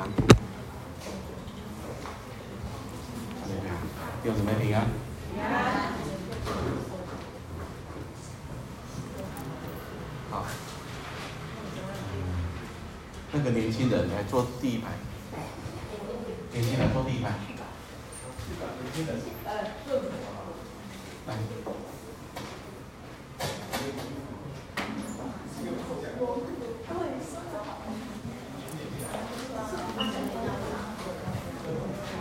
[0.00, 0.08] 安。
[4.22, 4.86] 弟兄姊妹平安。
[5.34, 5.46] 平安。
[10.30, 10.46] 好。
[13.32, 14.88] 那个年轻人来坐第一排。
[16.52, 17.30] 年轻人坐第一排。
[18.82, 19.16] 年轻人。
[21.26, 21.34] 来。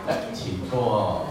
[0.07, 1.25] 来，请坐。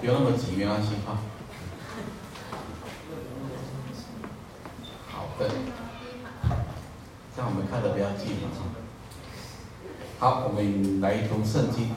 [0.00, 1.18] 不要那么急，没关系哈。
[5.08, 5.48] 好的，
[7.34, 8.50] 这样我们看得比较近嘛。
[10.18, 11.90] 好，我们来读圣经。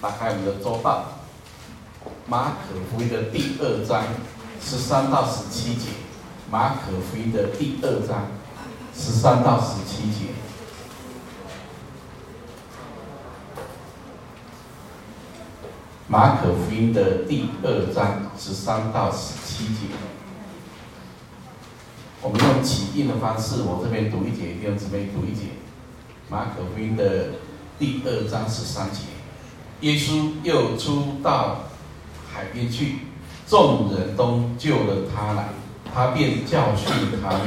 [0.00, 1.04] 打开我们的周报，
[2.28, 4.04] 马可福音的第二章
[4.60, 5.86] 十三到十七节。
[6.50, 8.26] 马可福音的第二章
[8.94, 10.26] 十三到十七节。
[16.06, 19.80] 马可福音的第二章十三到十七节，
[22.22, 25.52] 我们用起印的方式，我这边读一节，弟兄姊妹读一节。
[26.30, 27.30] 马可福音的
[27.78, 29.00] 第二章十三节，
[29.80, 31.67] 耶稣又出到
[32.38, 32.98] 海边去，
[33.48, 35.48] 众人都救了他来，
[35.92, 36.88] 他便教训
[37.20, 37.40] 他们。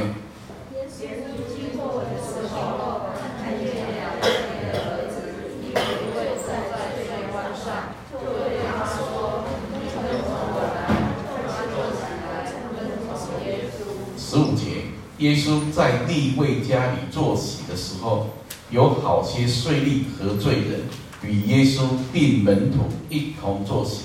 [14.18, 14.82] 十五节，
[15.18, 18.26] 耶稣在利未家里坐席的时候，
[18.70, 20.82] 有好些税吏和罪人
[21.22, 24.02] 与耶稣并门徒一同坐席，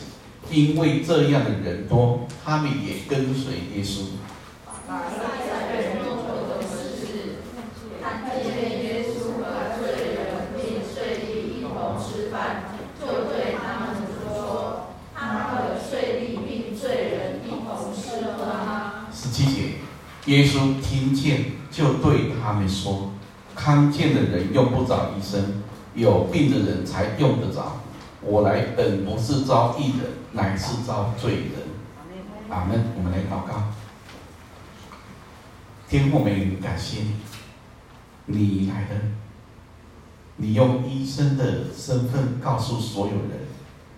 [0.50, 4.02] 因为这样的人多，他们也跟随耶稣。
[20.28, 23.14] 耶稣听见，就对他们说
[23.56, 25.64] ：“康健的人用不着医生，
[25.96, 27.80] 有病的人才用得着。
[28.22, 31.52] 我来本不是招义人，乃是遭罪人。”
[32.50, 32.86] 阿门。
[32.96, 33.64] 我们来祷告。
[35.90, 37.02] 天父，我们感谢
[38.26, 39.02] 你，你来了，
[40.36, 43.48] 你用医生的身份告诉所有人，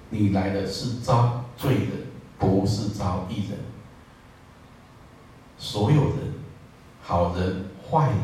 [0.10, 1.92] 你来的是遭罪人，
[2.38, 3.58] 不是遭义人。
[5.58, 6.34] 所有人，
[7.02, 8.18] 好人、坏人，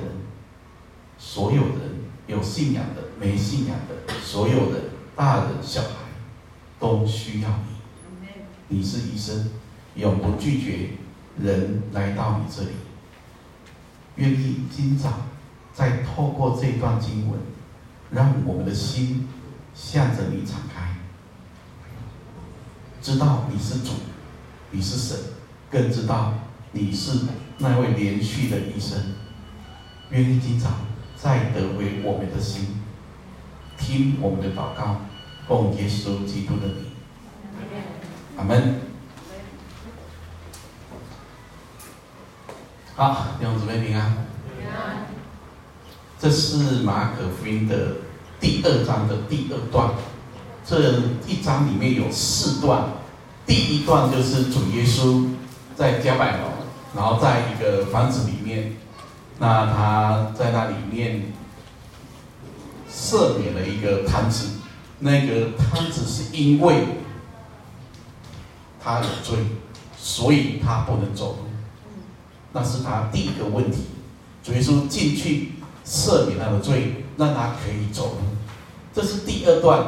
[1.17, 4.83] 所有人有信仰的、没信仰的，所有人，
[5.15, 5.89] 大人、小孩，
[6.79, 7.74] 都需要你。
[8.67, 9.49] 你是医生，
[9.95, 10.89] 永不拒绝
[11.39, 12.69] 人来到你这里。
[14.15, 15.11] 愿意今早
[15.73, 17.39] 再透过这段经文，
[18.11, 19.27] 让我们的心
[19.73, 20.95] 向着你敞开，
[23.01, 23.91] 知道你是主，
[24.71, 25.17] 你是神，
[25.69, 26.33] 更知道。
[26.77, 27.19] 你是
[27.59, 28.99] 那位连续的医生，
[30.09, 30.69] 愿意今早
[31.15, 32.81] 再得回我们的心，
[33.77, 34.99] 听我们的祷告，
[35.47, 36.84] 奉耶稣基督的名，
[38.37, 38.81] 阿门。
[42.95, 44.25] 好，弟兄姊妹平安。
[46.19, 47.97] 这是马可福音的
[48.39, 49.91] 第二章的第二段，
[50.65, 52.83] 这一章里面有四段，
[53.45, 55.29] 第一段就是主耶稣
[55.75, 56.49] 在加百农。
[56.95, 58.77] 然后在一个房子里面，
[59.37, 61.33] 那他在那里面
[62.89, 64.59] 赦免了一个瘫子，
[64.99, 66.85] 那个瘫子是因为
[68.85, 69.39] 他有罪，
[69.97, 71.37] 所以他不能走路，
[72.53, 73.79] 那是他第一个问题。
[74.43, 75.53] 主耶稣进去
[75.83, 78.17] 赦免他的罪，让他可以走路。
[78.93, 79.83] 这是第二段。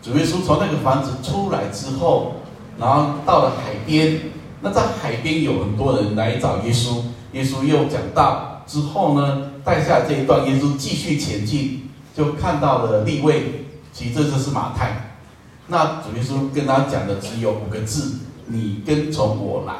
[0.00, 2.36] 主耶稣从那个房子出来之后，
[2.78, 4.20] 然后到了海边。
[4.62, 7.02] 那在海边有很多人来找耶稣，
[7.32, 15.18] 耶稣又讲道之后呢，带下这一段，耶稣继续前进，就看到了立位，其实这就是马太。
[15.66, 19.74] 那主耶稣跟他讲的只有五个字：你跟从我来。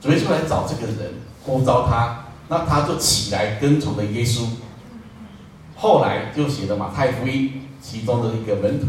[0.00, 4.46] 主耶稣来找这个人，呼召他，那他就起来跟从了耶稣。
[5.76, 8.88] 后来就写了马太福音，其中的一个门徒。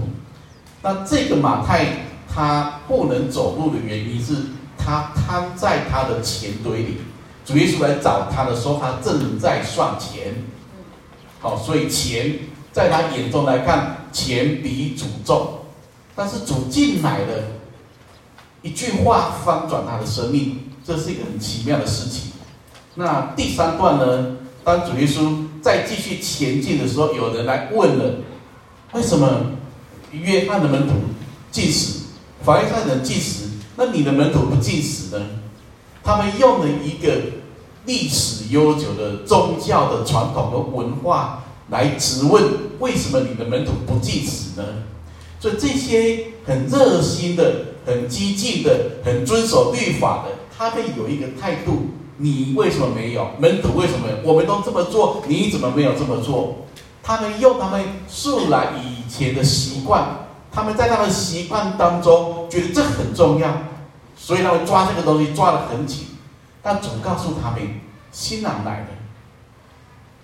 [0.82, 1.86] 那这个马太
[2.28, 4.36] 他不能走路的原因是。
[4.84, 6.98] 他瘫在他的钱堆里，
[7.46, 10.34] 主耶稣来找他的时候，他正在算钱。
[11.40, 12.40] 好，所以钱
[12.72, 15.60] 在他眼中来看，钱比主重。
[16.16, 17.44] 但是主进来了，
[18.62, 22.32] 一句话翻转他的生命，这是一个很奇妙的事情。
[22.96, 24.38] 那第三段呢？
[24.64, 28.18] 当主耶稣再继续前进的时候，有人来问了：
[28.94, 29.54] 为什么
[30.12, 30.94] 约翰的门徒
[31.50, 32.02] 禁食，
[32.44, 35.26] 法利赛人禁食，那你的门徒不禁食呢？
[36.04, 37.22] 他们用了一个
[37.88, 42.44] 历史悠久的宗教的传统和文化来质问：
[42.80, 44.64] 为什么你的门徒不禁食呢？
[45.40, 51.92] 所以这些很热心的、很激进的、很遵守律法的，他们有一个态度。
[52.18, 53.32] 你为什么没有？
[53.40, 54.08] 门徒为什么？
[54.24, 56.68] 我们都这么做，你怎么没有这么做？
[57.02, 63.50] 他们用他们素来以前的习惯，他们在他们习惯当中觉得这很重要，
[64.16, 66.10] 所以他们抓这个东西抓得很紧。
[66.62, 67.82] 但总告诉他们，
[68.12, 68.88] 新郎来了，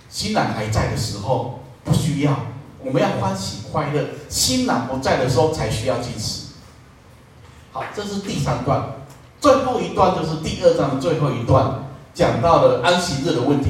[0.08, 2.46] 新郎还在的时候不需要，
[2.86, 4.04] 我们要欢喜快乐。
[4.30, 6.47] 新郎不在的时候才需要禁食。
[7.72, 8.82] 好，这是第三段，
[9.40, 11.84] 最后一段就是第二章的最后一段。
[12.14, 13.70] 讲到了安息日的问题，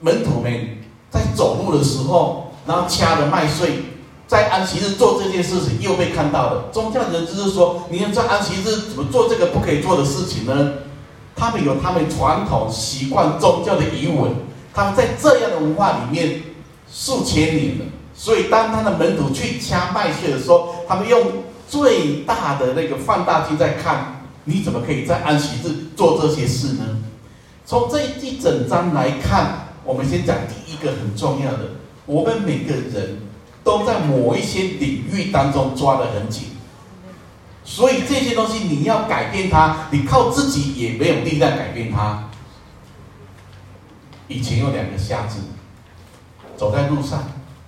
[0.00, 0.78] 门徒们
[1.10, 3.84] 在走路的时候，然后掐着麦穗，
[4.26, 6.64] 在安息日做这件事情又被看到了。
[6.72, 10.72] 宗教人就是说，你要在安息日怎么做这个不可以做的事情呢？
[11.36, 14.32] 他们有他们传统习惯宗教的遗文，
[14.74, 16.42] 他们在这样的文化里面
[16.90, 17.84] 数千年了。
[18.12, 21.22] 所以当他的门徒去掐麦穗的时候，他们用
[21.68, 26.84] 最大的那个放大镜在看，你怎么可以在安息日做这些事呢？
[27.64, 31.70] 从这一整章来看，我们先讲第一个很重要的，
[32.06, 33.18] 我们每个人
[33.64, 36.44] 都在某一些领域当中抓得很紧，
[37.64, 42.28] 所以这些东西你要改变它，你靠自己也没有力量改变它。
[44.28, 45.40] 以前有两个瞎子
[46.56, 47.24] 走在路上，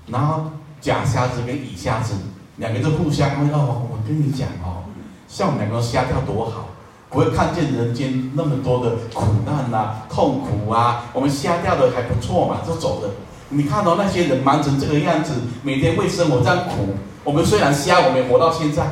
[0.07, 2.15] 然后假瞎子跟乙瞎子
[2.59, 4.85] 两个就互相问哦，我跟你讲哦，
[5.27, 6.69] 像我们两个瞎掉多好。
[7.11, 13.09] 不会看见人间那么多的苦难啊、痛苦啊，我们瞎掉的还不错嘛，就走了。
[13.49, 15.33] 你看到那些人忙成这个样子，
[15.63, 18.83] 每天为生活这样苦，我们虽然瞎，我们也活到现在。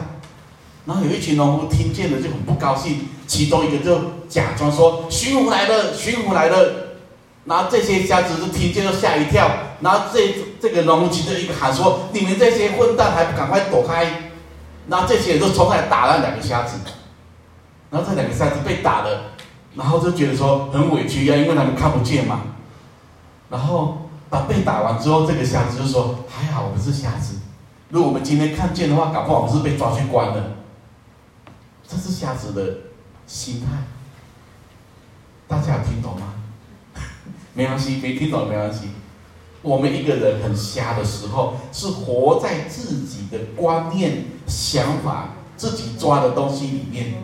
[0.87, 6.97] 然后有一群农夫听见了就很不高兴，其中一个就假装说：“巡抚来了，巡抚来了。”
[7.45, 9.47] 然后这些瞎子就听见就吓一跳，
[9.83, 10.27] 然后这
[10.61, 14.31] 这个农夫其中一个喊说：“你们这些混蛋，还不赶快躲开！”
[14.89, 16.79] 然后这些人都冲上来打那两个瞎子。
[17.91, 19.33] 然后这两个瞎子被打了，
[19.75, 22.43] 然后就觉得说很委屈呀，因为他们看不见嘛。
[23.49, 27.37] 然后把被打完之后，这个瞎子就说：“还好我们是瞎子，
[27.91, 30.45] 如果我们今天看见的话，搞不好我们是被抓去关了。”
[31.89, 32.79] 这是瞎子的
[33.27, 33.67] 心态。
[35.47, 36.35] 大家有听懂吗？
[37.55, 38.91] 没关系，没听懂没关系。
[39.67, 47.15] 我们一个人很瞎的时候，是活在自己的观念、想法、自己抓的东西里面。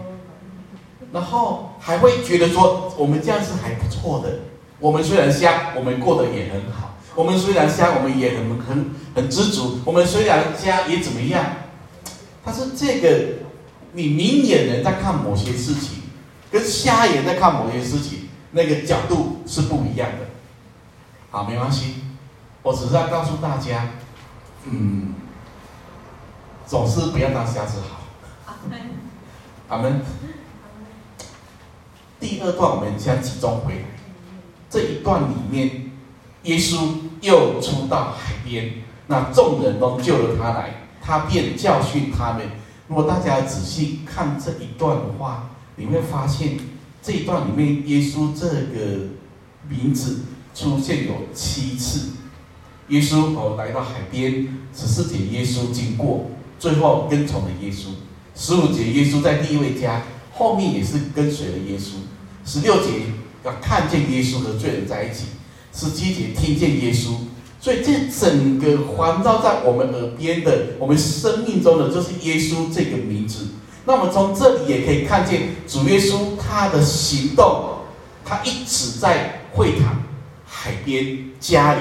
[1.12, 4.41] 然后还会觉得说，我们这样是还不错的。
[4.81, 6.97] 我们虽然瞎，我们过得也很好。
[7.15, 9.79] 我们虽然瞎，我们也很很很知足。
[9.85, 11.45] 我们虽然瞎，也怎么样？
[12.45, 13.45] 但是这个，
[13.93, 16.03] 你明眼人在看某些事情，
[16.50, 20.27] 跟瞎眼在看某些事情，那个角度是不一样的。
[21.31, 21.95] 好，没关系，
[22.62, 23.88] 我只是要告诉大家，
[24.67, 25.14] 嗯，
[26.64, 28.00] 总是不要当瞎子好。
[29.69, 30.00] 阿门。
[32.20, 33.85] 第二段我们将集中回来，
[34.71, 35.90] 这一段里面，
[36.45, 36.88] 耶稣
[37.21, 38.75] 又出到海边，
[39.09, 42.47] 那众人都救了他来，他便教训他们。
[42.87, 46.57] 如果大家仔细看这一段的话，你会发现
[47.02, 49.09] 这一段里面耶稣这个
[49.69, 50.21] 名字
[50.54, 52.22] 出现有七次。
[52.89, 57.89] 耶稣哦来到海边，十四节耶稣经过，最后跟从了耶稣。
[58.35, 61.93] 十五节耶稣在第一位家，后面也是跟随了耶稣。
[62.45, 63.03] 十六节
[63.45, 65.27] 要看见耶稣和罪人在一起，
[65.73, 67.15] 十七节听见耶稣，
[67.61, 73.47] 所以这整个环绕在我们耳边的，我们生命中的就是耶稣这个名字。
[73.85, 77.79] 那我们从这里也可以看见主耶稣他的行动，
[78.25, 80.03] 他一直在会堂、
[80.47, 81.81] 海边、家里、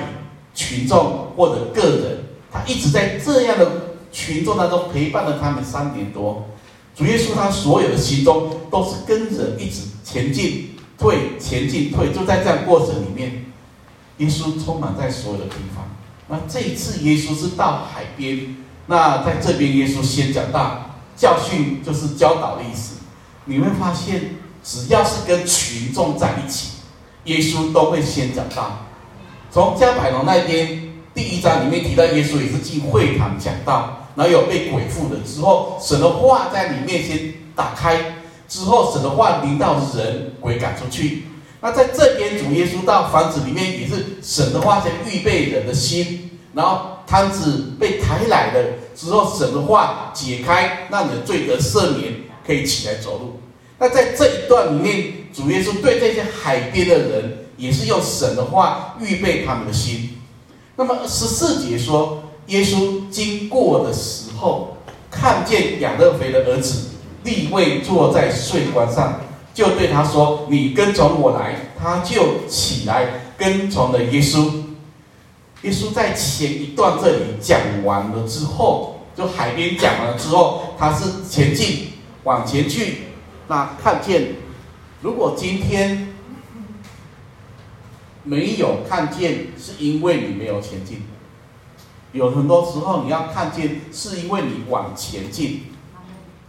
[0.54, 6.48] 群众或者个人，他一直在这样的群众当中陪伴了他们三年多。
[6.96, 13.46] 主耶稣他所有的行踪都是跟着一直前进、退、前进、退，就在这样过程里面，
[14.18, 15.86] 耶稣充满在所有的地方。
[16.28, 22.96] 那这一次耶稣是到海边，那在这边耶稣先讲到教训，就是教导的意思。
[23.46, 26.72] 你会发现，只要是跟群众在一起，
[27.24, 28.88] 耶稣都会先讲到。
[29.52, 34.08] 从加百农那边第一章里面提到，耶稣也是进会堂讲道。
[34.16, 37.98] 然后有被鬼附的之后，神的话在你面前打开
[38.48, 41.24] 之后，神的话临到人，鬼赶出去。
[41.60, 48.64] 那在这边，主耶稣到房子里面也是神的话，先预备人的心，然后瘫子被抬来了
[48.96, 52.14] 之后，神的话解开，让你的罪得赦免，
[52.48, 53.42] 可以起来走路。
[53.80, 60.18] 那在这一段里面，主耶稣对这些海边的人，也是用神的话预备他们的心。
[60.76, 64.78] 那么十四节说，耶稣经过的时候，
[65.12, 66.90] 看见亚勒腓的儿子
[67.24, 69.22] 利未坐在税关上。
[69.54, 74.50] 就对他说：“你跟从我来。”他就起来跟从了耶稣。
[75.64, 81.90] 耶稣在前一段这里讲完了之后，就海边讲完了之后，他是前进
[82.24, 83.08] 往前去。
[83.50, 84.36] 那看见，
[85.02, 86.11] 如果今天
[88.24, 91.02] 没有看见，是因为你没有前进。
[92.12, 95.62] 有很多时候你要看见，是因为你往前进。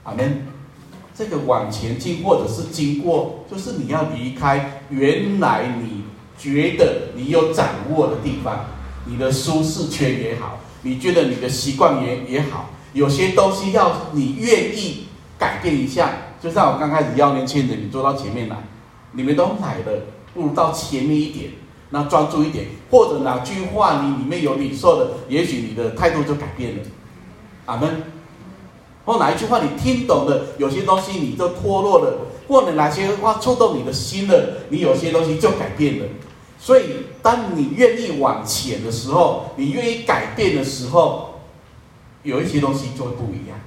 [0.05, 0.47] 阿门。
[1.15, 6.05] 这个往前进，或者是经过，就是你要离开原来你
[6.39, 8.65] 觉得你有掌握的地方，
[9.05, 15.07] 你的舒适圈也好，你觉得你的习惯也也好，有些东西要你愿意
[15.39, 16.11] 改变一下。
[16.43, 18.57] 就像我刚开始邀年轻人，你坐到前面来，
[19.13, 20.03] 你们都来了，
[20.33, 21.51] 不如到前面一点，
[21.93, 26.83] 那专注一点，或者哪句话你里面有领受的，也许你的态度就改变了。
[27.67, 28.03] 阿门。
[29.05, 36.07] 或哪一句话你听懂的，有些东西你就脱落了；或者哪些话触动你的心了，你有些东西就改变了。
[36.59, 36.83] 所以，
[37.21, 41.41] 当你愿意往前的时候，你愿意改变的时候，
[42.23, 43.59] 有一些东西就会不一样。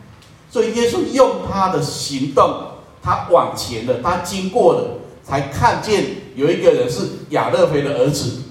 [0.50, 2.68] 所以，耶稣用他的行动，
[3.04, 6.06] 他往前了，他经过了，才看见
[6.36, 8.44] 有一个人是亚勒腓的儿子，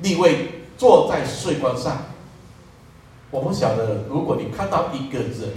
[0.00, 1.98] 立位坐在税关上。
[3.30, 5.52] 我不晓得，如果你看到一个人，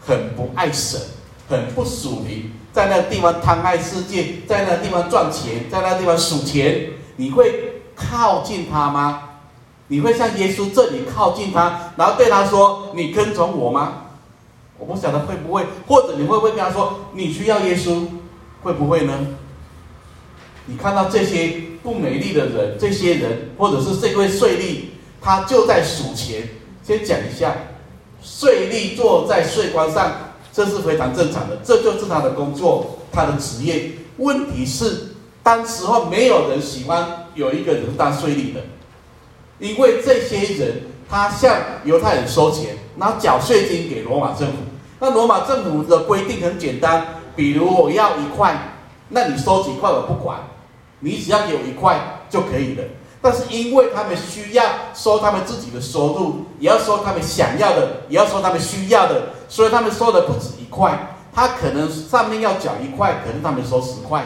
[0.00, 1.00] 很不爱神，
[1.48, 9.30] 很不属灵，在那地方贪爱世界，在那地方赚钱，在那地方数钱，你会靠近他吗？
[9.88, 14.00] 你会像耶稣这里靠近他，然后对他说：“你跟从我吗？”
[14.78, 18.06] 我不晓得会不会，或者你会不会跟他说：“你需要耶稣？”
[18.64, 19.14] 会不会呢？
[20.66, 24.76] 你看到这些不美丽的人，这些人，或者是这位税吏，
[25.20, 26.48] 他就在数钱。
[26.82, 27.54] 先讲一下。
[28.22, 30.10] 税吏坐在税关上，
[30.50, 33.90] 这是非常正常的，这就是他的工作，他的职业。
[34.16, 35.08] 问题是，
[35.42, 38.60] 当时候没有人喜欢有一个人当税吏的，
[39.58, 41.54] 因为这些人他向
[41.84, 44.54] 犹太人收钱，然后缴税金给罗马政府。
[44.98, 47.06] 那罗马政府的规定很简单，
[47.36, 48.56] 比如我要一块，
[49.10, 50.38] 那你收几块我不管，
[51.04, 52.82] 你只要给我一块就可以了。
[53.20, 61.16] 但是因为他们需要收他们自己的收入，也要收他们想要的，也要收他们需要的，所以他们收的不止一块。
[61.34, 64.24] 他可能上面要缴一块，可能他们收十块。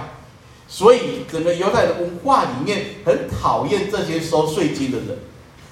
[0.67, 5.19] 所以整个犹太的文化里面很讨厌这些收税金的人。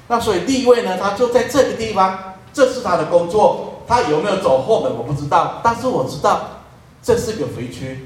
[0.08, 3.82] 那所以利未呢，他就在这个地方，这是他的工作。
[3.88, 6.62] 他有没有走后门我不知道，但是我知道
[7.02, 7.98] 这是个肥缺。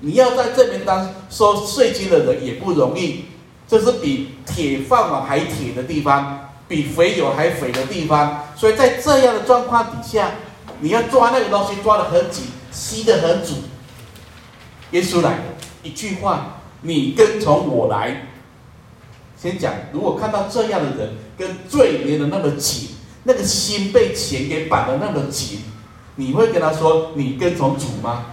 [0.00, 3.24] 你要在这边当收税金的人也不容易。
[3.66, 8.44] 这是比铁饭碗还铁的地方，比肥油还肥的地方。
[8.56, 10.30] 所以在这样的状况底下，
[10.80, 13.56] 你要抓那个东西抓得很紧，吸得很足。
[14.92, 15.40] 耶稣来
[15.82, 18.28] 一句话：“你跟从我来。”
[19.36, 22.88] 先讲，如果看到这样的人跟罪连的那么紧，
[23.24, 25.58] 那个心被钱给绑得那么紧，
[26.16, 28.24] 你会跟他说：“你跟从主吗？”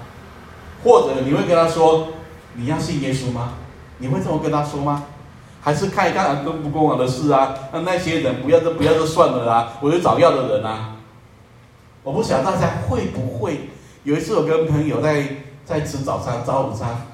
[0.85, 2.09] 或者你会跟他说
[2.55, 3.55] ：“你要信耶稣吗？”
[3.97, 5.05] 你会这么跟他说吗？
[5.61, 7.55] 还是看一看公不公平的事啊？
[7.73, 9.73] 那那些人不要就不要就算了啊！
[9.81, 10.97] 我就找要的人啊！
[12.03, 13.69] 我不想大家会不会？
[14.03, 15.25] 有一次我跟朋友在
[15.65, 17.07] 在吃早餐、早午餐，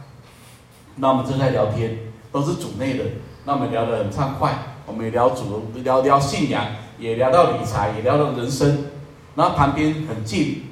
[0.97, 1.97] 那我们正在聊天，
[2.31, 3.05] 都是主内的，
[3.45, 4.53] 那我们聊得很畅快，
[4.85, 6.65] 我们也聊主，聊聊信仰，
[6.99, 8.85] 也聊到理财，也聊到人生。
[9.35, 10.63] 然后旁边很近，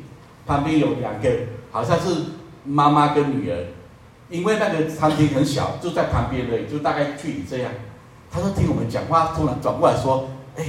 [0.46, 1.30] 旁边有两个，
[1.72, 2.10] 好像是
[2.64, 3.58] 妈妈跟女儿。
[4.30, 7.72] 因为那个餐厅很小，就在旁边的，就大概距离这样。
[8.32, 10.66] 他说听我们讲话，突然转过来说：“哎，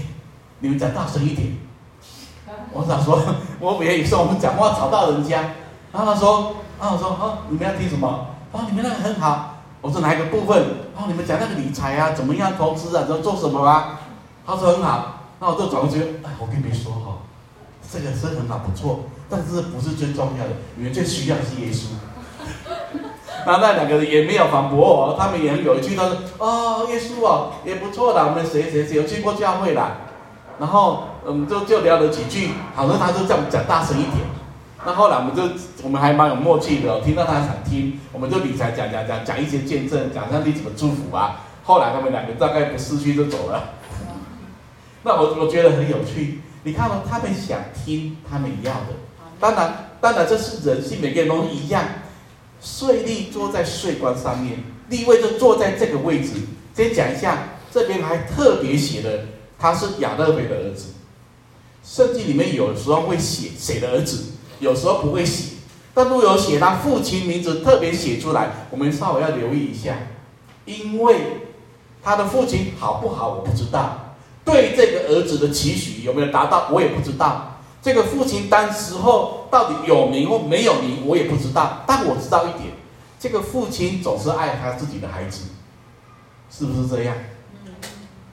[0.61, 1.59] 你们讲大声一点。”
[2.73, 3.21] 我想说，
[3.61, 5.43] 我别以为说我们讲话吵到人家。
[5.93, 8.29] 然后他说：“啊，我说啊，你们要听什么？
[8.51, 10.63] 啊，你们那个很好。”我说哪一个部分？
[10.97, 14.01] 啊，你们讲那个理财啊，怎么样投资啊，都做什么啊？
[14.47, 15.17] 他说很好。
[15.39, 17.19] 那我就转过去，哎，我跟你们说哈，
[17.91, 21.87] 这个是很好，不错，但是不是最重要的，你们最需要的是耶稣。
[23.47, 29.99] 那那两个人也没有反驳我，他们也很有趣，他说：“哦，耶稣哦，也不错的，我们谁谁谁有去过教会啦。”
[30.61, 34.17] 然后嗯，就就聊了几句，好像他就这样讲大声一点。
[34.85, 35.43] 那后来我们就
[35.83, 41.41] 我们还蛮有默契的，听到他想听，我们就理财讲讲讲讲一些见证，讲上帝怎么祝福啊。
[41.65, 43.71] 后来他们两个大概不失去就走了。
[45.05, 48.97] 那我我觉得很有趣，你看哦他们想听他们要的，
[49.41, 51.83] 当然当然这是人性，每个人都一样。
[52.63, 54.59] 税吏坐在税关上面，
[54.91, 56.33] 利未就坐在这个位置。
[56.75, 59.27] 先讲一下，这边还特别写的，
[59.59, 60.93] 他是亚勒腓的儿子。
[61.83, 65.55] 圣经里面有时候会写谁的儿子，有时候不会写。
[65.95, 69.97] 但如果有写他父亲名字，特别写出来，我们稍微要留意一下，
[70.67, 71.17] 因为
[72.03, 74.15] 他的父亲好不好，我不知道。
[74.45, 77.50] 对这个儿子的期许有没有达到，我也不知道。
[77.83, 81.83] 这个父亲当时候到底有名或没有名，我也不知道。
[81.87, 82.73] 但我知道一点，
[83.19, 85.45] 这个父亲总是爱他自己的孩子，
[86.51, 87.17] 是不是这样？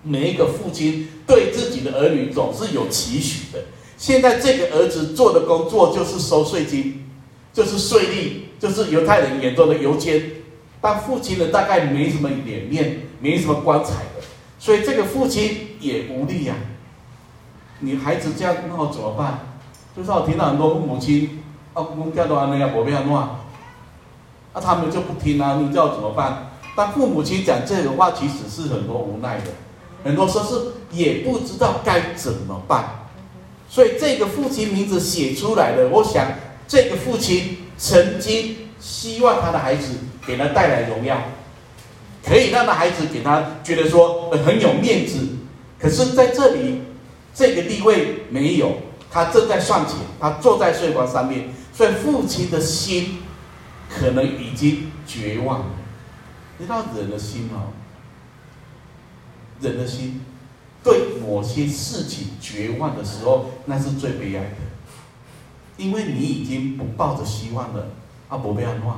[0.04, 3.66] 每一个父亲对自己的儿女总是有期许的。
[3.98, 7.06] 现在这个儿子做的工作就是收税金，
[7.52, 10.32] 就是税利，就是犹太人眼中的油监。
[10.80, 14.24] 但父亲呢，大概没什么脸面，没什么光彩的，
[14.60, 16.56] 所以这个父亲也无力呀、
[17.80, 19.40] 你孩子这样，那我怎么办？
[19.96, 21.44] 就是我听到很多父母亲，
[21.74, 23.40] 啊，公公叫到安那样，我不要弄啊，
[24.54, 26.52] 他们就不听啊，你叫我怎么办？
[26.76, 29.46] 但父母亲讲这个话，其实是很多无奈的，
[30.04, 33.08] 很多时候是也不知道该怎么办。
[33.70, 36.28] 所以这个父亲名字写出来的，我想
[36.68, 41.18] 这个父亲曾经希望他的孩子给他带来荣耀，
[42.24, 45.28] 可以让他孩子给他觉得说很有面子。
[45.80, 46.82] 可是在这里。
[47.38, 48.78] 这个地位没有，
[49.12, 53.20] 他正在算钱，他坐在税关上面，所以父亲的心
[53.88, 55.66] 可能已经绝望了。
[56.58, 57.70] 你知道人的心哦，
[59.62, 60.26] 人的心
[60.84, 64.56] 对某些事情绝望的时候，那是最悲哀的，
[65.78, 67.90] 因为你已经不抱着希望了。
[68.30, 68.98] 啊，不要乱，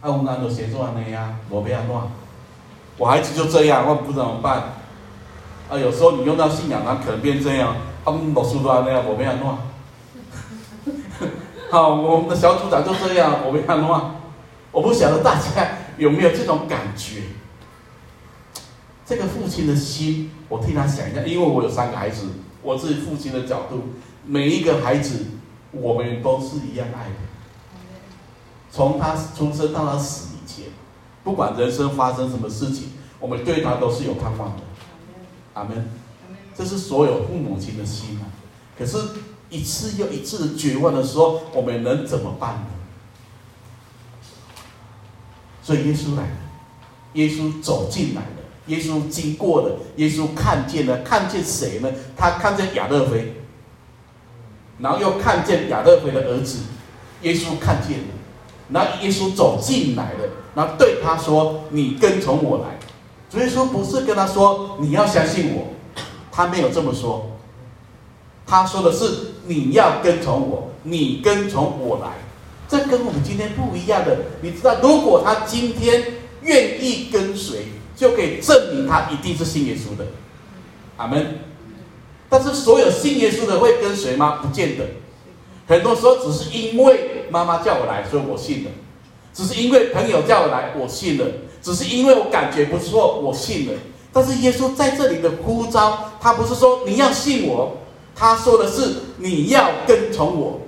[0.00, 2.10] 啊，我们都协作那样，不要乱，
[2.98, 4.79] 我孩子就这样，我不怎么办。
[5.70, 7.76] 啊，有时候你用到信仰，它可能变这样。
[8.04, 9.56] 他们老师都那样，我没弄。
[11.70, 14.10] 好，我们的小组长就这样，我没弄。
[14.72, 17.22] 我不晓得大家有没有这种感觉？
[19.06, 22.26] 这个父亲的心，我替他想一下，因为我有三个孩子，
[22.62, 23.84] 我是父亲的角度，
[24.24, 25.26] 每一个孩子，
[25.70, 27.14] 我们都是一样爱的。
[28.72, 30.66] 从他出生到他死以前，
[31.22, 34.62] 不管人生发生什么事情，我们对他都是有盼望的。
[35.60, 35.90] 阿门，
[36.56, 38.24] 这是所有父母亲的心啊。
[38.78, 38.96] 可是，
[39.50, 42.66] 一次又一次的绝望的时候，我们能怎么办呢？
[45.62, 46.30] 所以耶稣来了，
[47.12, 51.90] 耶稣走进来了，耶稣经过了，耶稣看见了，看见谁呢？
[52.16, 53.34] 他看见亚勒菲，
[54.78, 56.60] 然后又看见亚勒菲的儿子，
[57.20, 58.06] 耶稣看见了，
[58.70, 62.78] 然后耶稣走进来了，然后对他说：“你跟从我来。”
[63.30, 65.68] 所以说不是跟他说你要相信我，
[66.32, 67.30] 他没有这么说，
[68.44, 72.10] 他说的是你要跟从我，你跟从我来，
[72.68, 74.18] 这跟我们今天不一样的。
[74.42, 76.02] 你知道，如果他今天
[76.42, 80.04] 愿意跟随，就可以证明他一定是信耶稣的。
[80.96, 81.38] 阿门。
[82.28, 84.38] 但是所有信耶稣的会跟随吗？
[84.42, 84.84] 不见得。
[85.68, 88.70] 很多时候只是因为妈妈叫我来，所以我信了；
[89.32, 91.26] 只是因为朋友叫我来，我信了。
[91.62, 93.72] 只是因为我感觉不错，我信了。
[94.12, 97.76] 但是耶稣在这里的呼召，他不是说你要信我，
[98.14, 100.60] 他说的是你要跟从我。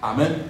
[0.00, 0.48] 阿门。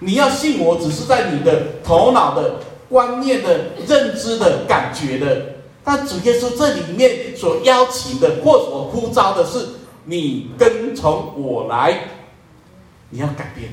[0.00, 5.42] 你要信我，只是在你的头脑的观念的认知的感觉的。
[5.82, 9.70] 但主耶稣这里面所邀请的或所呼召的是
[10.04, 12.10] 你跟从我来，
[13.10, 13.70] 你要改变，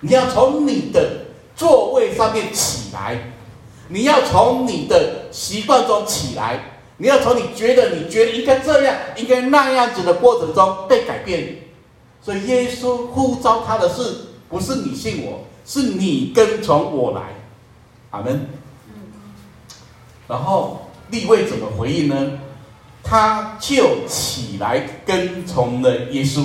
[0.00, 1.24] 你要从你的
[1.56, 3.32] 座位上面起来。
[3.88, 11.58] 你要从你的习惯中起来，你要从你觉得你觉得应该这样、应该那样子的过程中被改变。
[12.22, 17.20] 所以耶稣呼召他的是，不是你信我，是你跟从我来。
[18.10, 18.48] 阿门。
[20.26, 22.16] 然后利未怎么回应呢？
[23.02, 26.42] 他就起来跟从了耶稣。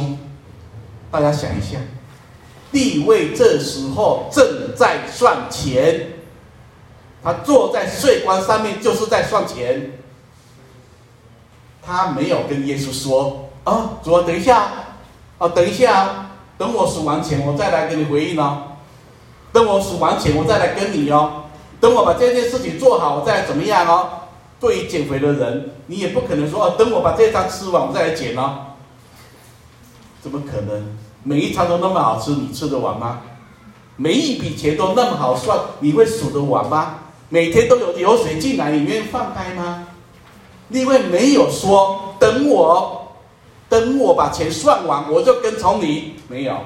[1.10, 1.80] 大家想一下，
[2.72, 6.08] 利未这时候正在算钱。
[7.24, 9.94] 他坐在税关上面，就是在算钱。
[11.82, 14.68] 他没有跟耶稣说：“啊，主啊，等一下，
[15.38, 18.64] 啊，等一下，等我数完钱，我再来给你回应哦。
[19.52, 21.46] 等我数完钱，我再来跟你哦。
[21.82, 24.10] 等我把这件事情做好，我再来怎么样哦？
[24.60, 28.76] 对于减肥的人，你也不可能说：等我把这餐吃完，我再来减哦。
[30.22, 30.98] 怎么可能？
[31.24, 33.22] 每一餐都那么好吃，你吃得完吗？
[33.96, 36.96] 每一笔钱都那么好算，你会数得完吗？
[37.30, 39.88] 每天都有流水进来，你愿意放开吗？
[40.70, 43.14] 因为没有说等我，
[43.70, 46.16] 等我把钱算完，我就跟从你。
[46.28, 46.58] 没有，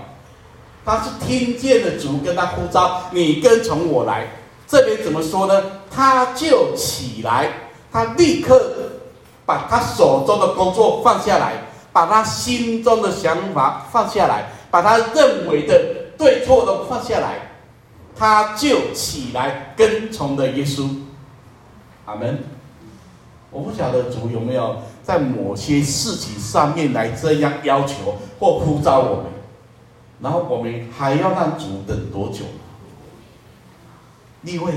[0.86, 4.28] 他是听见了主跟他呼召，你跟从我来。
[4.68, 5.62] 这边怎么说呢？
[5.92, 7.50] 他就起来，
[7.92, 8.74] 他立刻
[9.46, 11.54] 把他手中的工作放下来，
[11.92, 16.04] 把他心中的想法放下来，把他认为的。
[16.16, 17.53] 对错都放下来，
[18.16, 20.90] 他就起来跟从了耶稣。
[22.06, 22.44] 阿门。
[23.52, 29.26] 我不晓得主有没有在某些事情上面来这样要求或呼召我们，
[30.22, 32.46] 然后我们还要让主等多久？
[34.42, 34.74] 利未，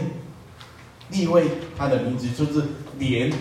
[1.11, 1.47] 利未，
[1.77, 2.67] 他的名字就是
[2.99, 3.37] 联合。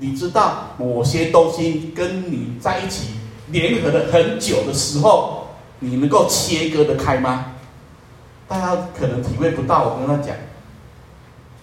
[0.00, 3.14] 你知道某些东西跟你在一起
[3.50, 5.42] 联合了很久的时候。
[5.78, 7.55] 你能够切割的开吗？
[8.48, 9.84] 大家可能体会不到。
[9.84, 10.36] 我跟他讲，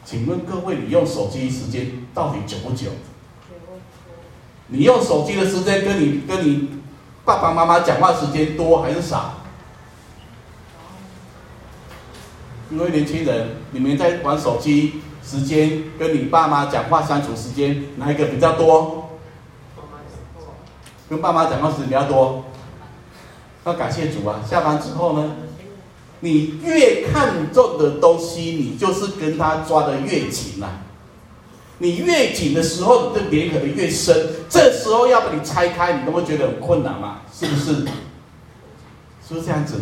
[0.03, 2.89] 请问各位，你用手机时间到底久不久？
[4.67, 6.69] 你用手机的时间跟你跟你
[7.25, 9.35] 爸爸妈妈讲话时间多还是少？
[12.69, 19.11] 各位年轻人，你们在玩手机时间跟你爸妈讲话相处时间哪一个比较多？
[21.07, 22.45] 跟爸妈讲话时间比较多。
[23.65, 24.41] 要感谢主啊！
[24.49, 25.35] 下班之后呢，
[26.23, 30.79] 你越看重的东西，你就是跟他抓得越紧啊。
[31.79, 34.29] 你越紧的时候，你的联合的越深。
[34.49, 37.23] 这时候要把你拆开，你都会觉得很困难嘛？
[37.37, 37.75] 是不是？
[37.75, 39.81] 是不是这样子？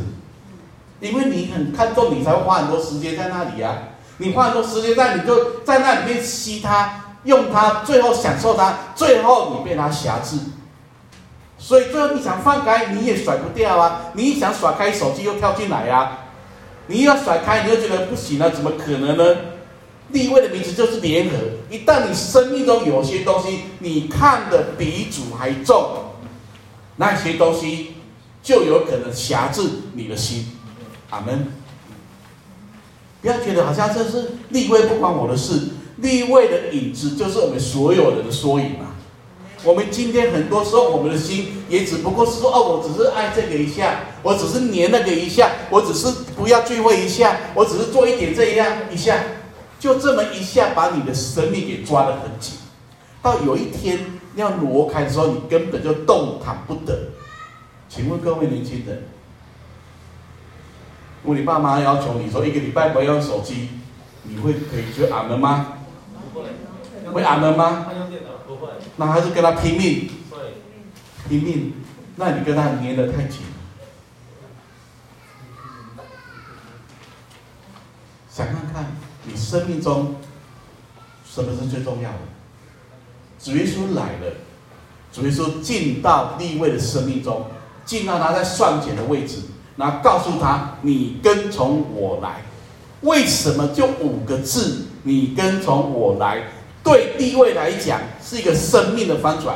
[0.99, 3.77] 因为你很看重，你才会花很多时间在那里啊。
[4.17, 10.37] 你花很多时间在，你就在那里面吸它，用它，最后享受它，最后你被它挟制。
[11.59, 14.07] 所以最后你想放开，你也甩不掉啊！
[14.13, 16.17] 你想甩开，手机又跳进来呀、啊！
[16.91, 19.37] 你要甩开，你又觉得不行了，怎么可能呢？
[20.09, 21.37] 立位的名字就是联合。
[21.69, 26.11] 一旦你生命中有些东西你看的比主还重，
[26.97, 27.93] 那些东西
[28.43, 29.61] 就有可能挟制
[29.93, 30.57] 你的心。
[31.11, 31.47] 阿门。
[33.21, 38.90] 不要觉得好像这是立位不关我的事，立位的影子就是我们所有人的缩影嘛。
[39.63, 49.17] 我们今天很多时候，我们的心也只不过是说，哦，我只是爱这个一下，我只是黏那个一下，我只是不要聚会一下，我只是做一点这样一下，
[49.79, 52.55] 就这么一下把你的生命给抓得很紧，
[53.21, 53.99] 到有一天
[54.35, 56.97] 要挪开的时候，你根本就动弹不得。
[57.87, 59.03] 请问各位年轻人，
[61.21, 63.69] 如果你爸妈要求你说一个礼拜不要用手机，
[64.23, 65.73] 你会可以去阿门吗？
[67.23, 67.87] 阿门吗？
[68.97, 70.09] 那还是跟他拼命，
[71.27, 71.73] 拼命，
[72.17, 73.41] 那你跟他粘得太紧。
[78.29, 78.85] 想看看
[79.25, 80.15] 你生命中
[81.25, 82.17] 什么是最重要的？
[83.39, 84.33] 主耶稣来了，
[85.11, 87.47] 主耶稣进到利未的生命中，
[87.85, 89.41] 进到他在算钱的位置，
[89.77, 92.41] 然后告诉他：“你跟从我来。”
[93.01, 94.85] 为什么就五个字？
[95.03, 96.43] 你跟从我来。
[96.83, 99.55] 对地位来讲是一个生命的翻转，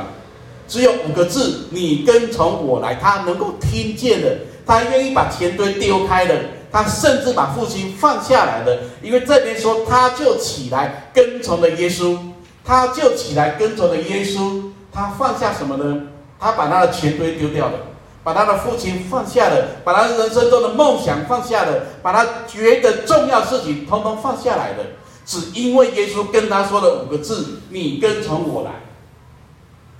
[0.68, 2.94] 只有五个字：你跟从我来。
[2.94, 6.34] 他能够听见的，他愿意把钱堆丢开了，
[6.70, 8.78] 他甚至把父亲放下来了。
[9.02, 12.16] 因为这边说，他就起来跟从了耶稣，
[12.64, 14.62] 他就起来跟从了耶稣。
[14.92, 16.02] 他放下什么呢？
[16.38, 17.78] 他把他的钱堆丢掉了，
[18.22, 24.84] 把他的父亲放下了，把他人生中的梦想放下了，把他觉得重要事情通通放下来了。
[25.26, 28.70] 只因为耶稣跟他说了五个字：“你跟从我来。”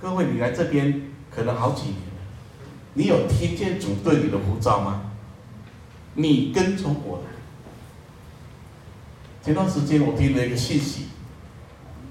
[0.01, 2.21] 各位，你来这边可能好几年了，
[2.93, 5.01] 你有听见主对你的呼召吗？
[6.13, 7.23] 你跟从我来。
[9.43, 11.07] 前段时间我听了一个信息，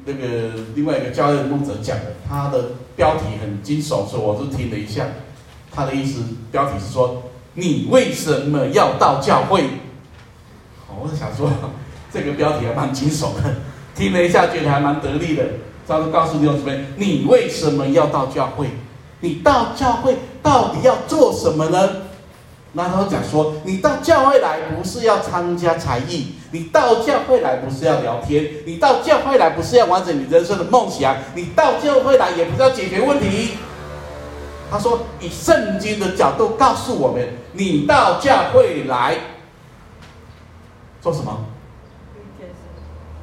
[0.05, 5.07] 那个另外一个教练牧者讲的，他的标题很惊悚，所以我就听了一下。
[5.73, 7.23] 他的意思，标题是说
[7.55, 9.65] ：“你为什么要到教会？”
[11.01, 11.51] 我是想说。
[12.17, 13.43] 这个标题还蛮惊悚的，
[13.95, 15.45] 听了一下觉得还蛮得力的。
[15.87, 18.69] 上次告诉弟兄姊妹，你为什么要到教会？
[19.21, 21.91] 你到教会到底要做什么呢？
[22.73, 33.59] 那他讲说，你到教会来不是要参加才艺，你到教会来不是要聊天，你到教会来不是要完成你人生的梦想，你到教会来也不是要解决问题。
[34.71, 39.17] 他说，以圣经的角度告诉我们，你到教会来
[41.03, 41.45] 做什么？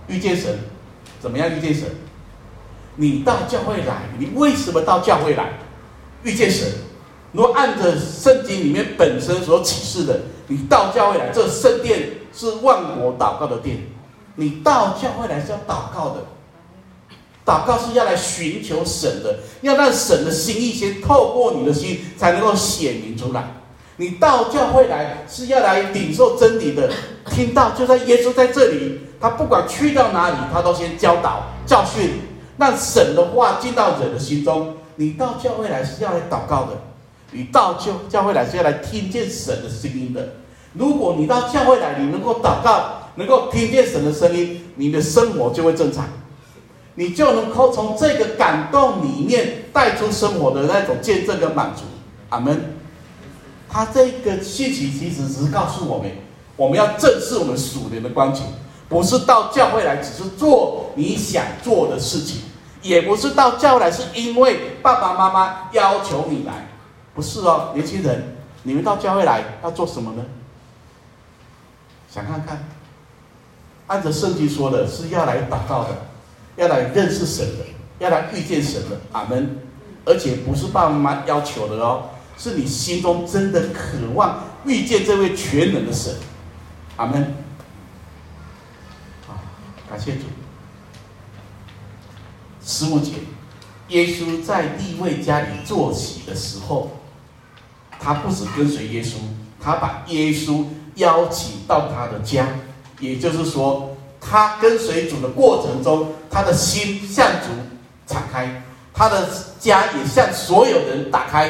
[0.07, 0.57] 遇见神，
[1.19, 1.85] 怎么样遇见神？
[2.95, 5.53] 你到教会来，你为什么到教会来？
[6.23, 6.67] 遇见神，
[7.31, 13.77] 如果按着圣经里面本身所启示的，你到教会来，这圣殿是万国祷告的殿，
[14.35, 16.25] 你到教会来是要祷告的，
[17.45, 23.43] 祷告是要来寻求神的，要让神的心意先透过你的心才能够显明出来。
[23.97, 26.89] 你到教会来是要来领受真理的，
[27.29, 32.21] 听到就在耶稣在这里，他不管去到哪里，他都先教导教训，
[32.57, 34.75] 让神的话进到人的心中。
[34.95, 36.81] 你到教会来是要来祷告的。
[37.31, 40.33] 你到教教会来是要来听见神的声音的。
[40.73, 46.05] 如果你到教会来，你能够祷告，能够听见神的声音，你的生活就会正常，
[46.95, 51.83] 你就能够从这个感动里面带出生活的那种见证跟满足。
[52.29, 52.77] 阿门。
[53.73, 56.11] 他这个信息其实只是告诉我们，
[56.55, 58.43] 我们要正视我们属灵的光景，
[58.87, 62.41] 不是到教会来只是做你想做的事情，
[62.83, 66.67] 也不是到教会来是因为爸爸妈妈要求你来。
[67.15, 70.23] 不是哦，年轻人，你们到教会来要做什么呢？
[72.07, 72.63] 想看看，
[73.87, 75.89] 按着圣经说的是要来祷告的，
[76.57, 77.65] 要来认识神的，
[77.97, 78.97] 要来遇见神的。
[79.13, 79.57] 阿门。
[80.05, 86.13] 而且不是爸爸妈妈要求的哦，是你心中真的渴望遇见这位全能的神。
[86.97, 87.21] 阿门。
[89.27, 89.39] 啊，
[89.89, 90.21] 感谢主。
[92.65, 93.11] 十五节，
[93.89, 96.91] 耶稣在利未家里坐席的时候。
[98.05, 99.13] 他不止跟随耶稣，
[99.61, 100.65] 他把耶稣
[100.95, 102.45] 邀请到他的家，
[102.99, 107.47] 也就是说，他跟随主的过程中，他的心向主
[108.05, 108.61] 敞开，
[108.93, 111.49] 他的家也向所有人打开。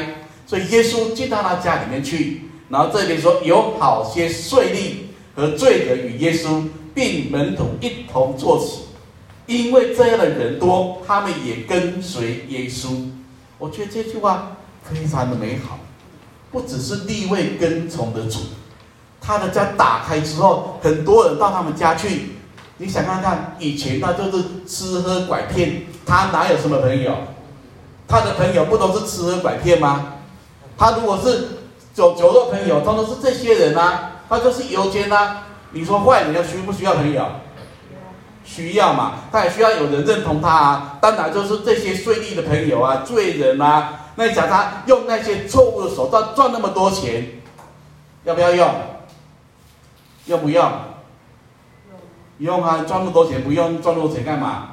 [0.53, 8.83] 所以耶稣进到他家里面去，然后这边说有好些税吏和罪人与耶稣并门徒一同坐席，
[9.47, 13.09] 因为这样的人多，他们也跟随耶稣。
[13.57, 15.79] 我觉得这句话非常的美好。
[16.51, 18.37] 不只是地位跟从的主，
[19.19, 22.33] 他的家打开之后，很多人到他们家去。
[22.77, 27.11] 你想看看，以前他就是吃喝拐骗，他哪有什么朋友？
[28.07, 30.12] 他的朋友不都是吃喝拐骗吗？
[30.77, 31.47] 他如果是
[31.93, 35.43] 酒酒肉朋友，通通是这些人啊，他就是游奸啊。
[35.71, 37.25] 你说坏人要需不需要朋友？
[38.43, 40.97] 需要嘛，他也需要有人认同他啊。
[41.01, 43.99] 当然就是这些税利的朋友啊，罪人啊。
[44.15, 47.41] 那你讲他用那些错误的手段赚那么多钱，
[48.23, 48.69] 要不要用？
[50.25, 50.71] 用不用？
[52.37, 52.85] 用，用啊！
[52.87, 54.72] 赚那么多钱不用赚那么多钱干嘛？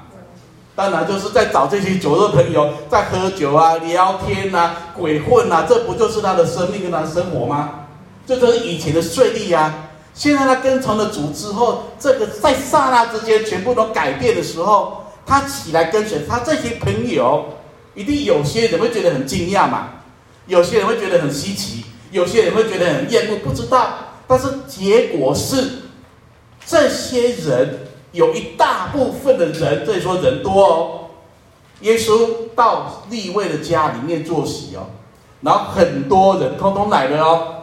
[0.81, 7.81] 当然就是在找这些酒肉朋友，在喝酒啊、聊天啊、鬼混啊，这不就是他的生命跟他的生活吗？
[8.27, 9.89] 这就是以前的税吏啊。
[10.15, 17.45] 现在他跟从了主之后，这个在刹那之间全部都改变的时候，他起来跟随他这些朋友。
[17.95, 19.89] 一定有些人会觉得很惊讶嘛，
[20.47, 23.91] 有些人会觉得很稀奇，有些人会觉得很厌恶，不知道。
[24.27, 25.71] 但是结果是，
[26.65, 27.81] 这些人
[28.13, 31.01] 有一大部分的人，这里说人多哦。
[31.81, 34.87] 耶稣到利未的家里面坐席哦，
[35.41, 37.55] 然后很多人通通来了哦，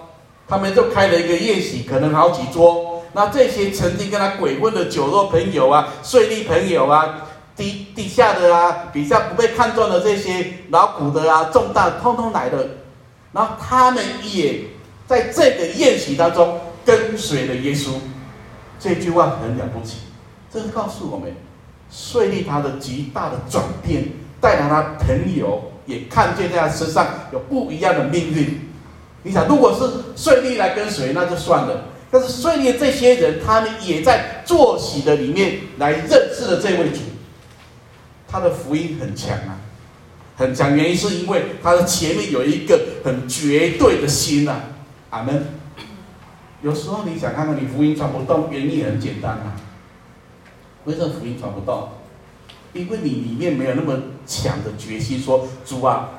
[0.47, 3.03] 他们就开了一个宴席，可能好几桌。
[3.13, 7.23] 那这些曾经跟他鬼混的酒肉朋友啊，税吏朋友啊。
[7.55, 12.69] 底底下的啊，比较不被看中的这些劳苦的啊，重大通通来的，
[13.31, 14.59] 然后他们也
[15.07, 17.93] 在这个宴席当中跟随了耶稣。
[18.79, 20.01] 这句话很了不起，
[20.51, 21.33] 这是告诉我们，
[21.91, 24.05] 税利他的极大的转变，
[24.39, 28.61] 带来他朋友也看见在他身上有不一样的命运。
[29.23, 31.75] 你想，如果是税利来跟随，那就算了；
[32.09, 36.99] 但是税利这些人，他们也在坐席的里面来认识了这位主。
[38.29, 39.59] 他的福音很强啊，
[40.37, 44.61] 很强，原因是因为他的前面有一个很绝对的心呐、啊，
[45.09, 45.45] 阿门。
[46.61, 49.55] 有时候你想看看，你福音传不动，原因很简单啊。
[50.87, 51.89] 为什么福音传不动？
[52.71, 53.93] 因为你里面没有那么
[54.25, 56.11] 强的决心，说主啊，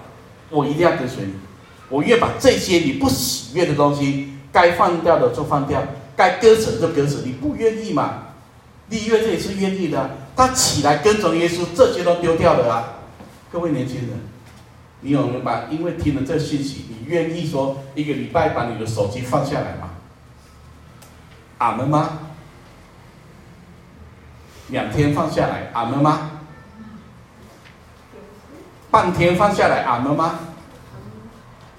[0.50, 1.33] 我一定要跟随你，
[1.88, 5.83] 我愿把这些你不喜悦的东西，该放掉的就放掉，
[6.14, 8.24] 该割舍就割舍，你不愿意嘛？
[8.90, 10.11] 利未这也是愿意的。
[10.37, 12.94] 他起来跟从耶稣，这些都丢掉了啊！
[13.50, 14.09] 各位年轻人，
[15.00, 15.66] 你有明白？
[15.70, 19.90] 因为听了这信息，你愿意说一个礼拜把你的手机放下来吗？
[21.57, 22.18] 俺们吗？
[24.68, 26.31] 两天放下来，俺们吗？
[28.90, 30.40] 半天放下来，俺们吗？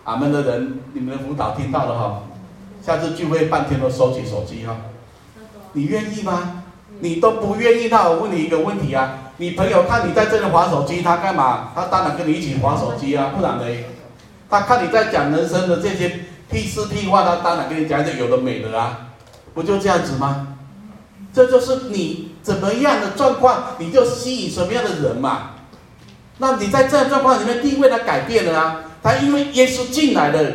[0.06, 2.24] 俺们的人，你们的辅导听到了哈，
[2.84, 4.76] 下次聚会半天都收起手机哈，
[5.74, 6.64] 你愿意吗？
[7.02, 11.72] 你都不愿意，那我问你一个问题啊，你朋友看你在这里划手机，他干嘛？
[11.76, 13.66] 他当然跟你一起划手机啊，不然呢？
[14.50, 19.10] 他看你在讲人生的这些屁事屁话，他当然跟你讲一些有的没的啊，
[19.54, 20.58] 不就这样子吗？
[21.32, 25.52] 这就是你怎么样的状况，你就吸引什么样的人嘛。
[26.38, 28.82] 那你在这样状况里面，地位他改变了啊。
[29.02, 30.52] 他因为耶稣进来了，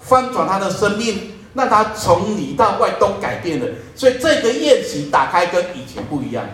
[0.00, 3.66] 翻转他的生命，让他从里到外都改变了。
[3.94, 6.44] 所以这个宴席打开跟以前不一样。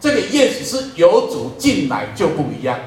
[0.00, 2.78] 这个宴席是有主进来就不一样。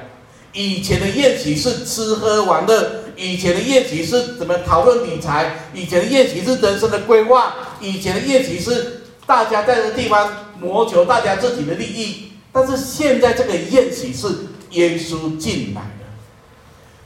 [0.52, 12.32] 以前的宴席是吃喝玩乐，以前的宴席是怎么讨论理财，以前的宴席是人生的规划，以前的宴席是大家在这个地方谋求大家自己的利益。
[12.52, 14.28] 但是现在这个宴席是
[14.72, 16.06] 耶稣进来的，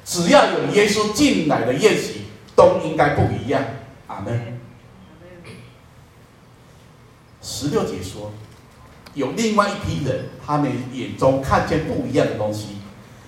[0.04, 2.24] 只要有耶稣进来的宴席
[2.56, 3.64] 都应该不一样。
[4.08, 4.60] 阿门。
[7.42, 8.34] 十六节说，
[9.14, 12.78] 有另外一批人，他们眼中看见不一样的东西。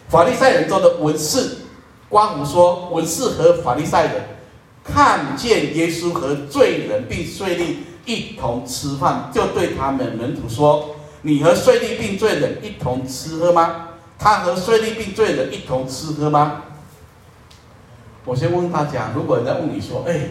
[0.09, 1.59] 法利赛人中的文士，
[2.09, 4.23] 刮胡说，文士和法利赛人
[4.83, 7.75] 看见耶稣和罪人并税吏
[8.09, 13.89] 一同吃饭，就对他们门徒说：“你和税吏并罪人一同吃喝吗？
[14.17, 16.63] 他和税吏并罪人一同吃喝吗？”
[18.25, 20.21] 我先问大家，如果人家问你说：“哎，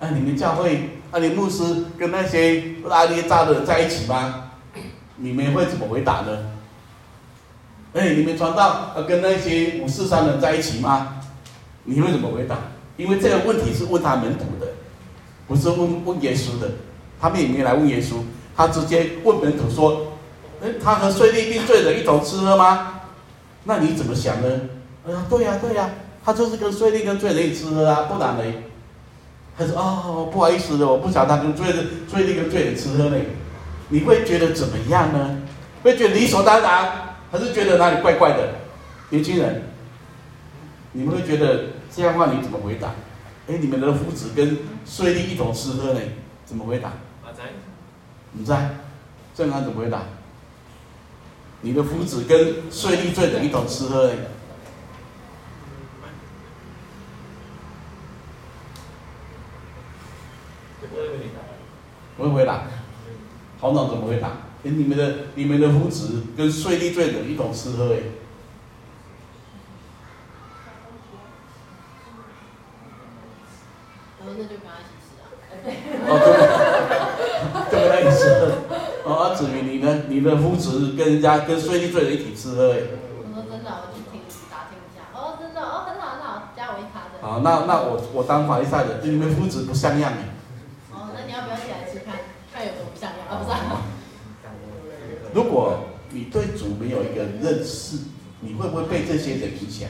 [0.00, 4.44] 哎，你们教会，啊，你牧师跟那些拉捏渣的人在一起吗？”
[5.22, 6.46] 你们会怎么回答呢？
[7.92, 11.20] 哎，你们传道跟那些五四三人在一起吗？
[11.84, 12.56] 你会怎么回答？
[12.96, 14.59] 因为这个问题是问他门徒的，
[15.50, 16.70] 不是问问耶稣的。
[17.20, 18.14] 他们也没来问耶稣，
[18.56, 20.12] 他直接问门徒说
[20.62, 23.02] ：“哎，他和税吏并罪人一同吃喝吗？”
[23.64, 24.48] 那你怎么想呢？
[25.06, 25.90] 啊，对呀、对呀、
[26.24, 28.44] 他就是跟税吏跟罪人一起吃喝啊，不然呢？
[29.58, 33.16] 他说：“哦，不好意思的，我不晓得他跟罪人、税吏跟罪人吃喝呢。”
[33.92, 35.36] 你会觉得怎么样呢？
[35.82, 36.92] 会觉得理所当然？
[37.30, 38.48] 还是觉得哪里怪怪的，
[39.10, 39.64] 年轻人，
[40.92, 42.88] 你们会觉得这样的话你怎么回答？
[43.48, 44.56] 哎，你们的夫子跟
[44.90, 46.00] 税吏一同吃喝呢，
[46.44, 46.94] 怎么回答？
[47.22, 47.44] 不在，
[48.32, 48.70] 你在，
[49.36, 50.02] 正安怎么回答？
[51.60, 54.14] 你的夫子跟税吏罪人一同吃喝呢？
[62.16, 62.64] 不会回答，
[63.60, 64.38] 好脑怎么回答？
[64.64, 67.98] 跟你们的、你们的夫子跟税吏罪人一同吃喝哎，
[74.30, 75.26] 然后那就跟他一起吃啊。
[76.06, 76.30] 哦，对，
[77.66, 78.22] 就跟他一起吃。
[79.02, 80.04] 哦，子瑜，你呢？
[80.08, 82.78] 你的夫子跟人家跟税吏罪人一起吃喝哎。
[83.18, 85.10] 我说真的，我去听打听一下。
[85.12, 87.18] 哦，真的，哦，很好很好，加我一卡的。
[87.20, 90.30] 好，那那我我当法利赛的，你们夫子不像样哎。
[90.92, 92.14] 哦，那你要不要一起来吃看，
[92.54, 93.42] 看有什么不像样啊？
[93.42, 93.82] 不是、啊。
[95.32, 97.98] 如果你对主没有一个认识，
[98.40, 99.88] 你会不会被这些人影响？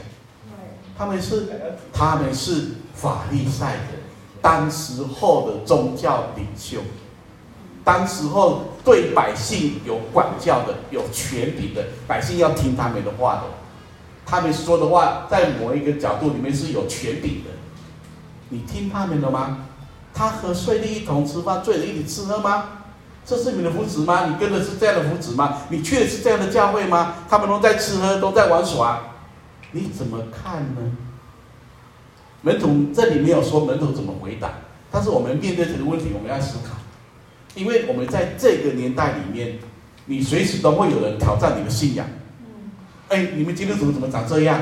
[0.97, 1.47] 他们是
[1.91, 4.00] 他们是法利赛人，
[4.41, 6.79] 当时候的宗教领袖，
[7.83, 13.41] 当时候对百姓有管教的、有权柄的，百姓要听他们的话的。
[14.25, 17.51] 他们说的话在某一个角度里面是有权柄的，
[18.49, 19.65] 你听他们的吗？
[20.13, 22.65] 他和税吏一同吃饭，罪人一起吃喝吗？
[23.25, 24.25] 这是你的福祉吗？
[24.25, 25.59] 你跟的是这样的福祉吗？
[25.69, 27.13] 你去的是这样的教会吗？
[27.29, 28.99] 他们都在吃喝，都在玩耍，
[29.71, 30.81] 你怎么看呢？
[32.41, 34.51] 门徒这里没有说门徒怎么回答，
[34.91, 36.75] 但是我们面对这个问题，我们要思考，
[37.55, 39.59] 因为我们在这个年代里面，
[40.05, 42.05] 你随时都会有人挑战你的信仰。
[43.09, 44.59] 哎，你们基督徒怎么长这样？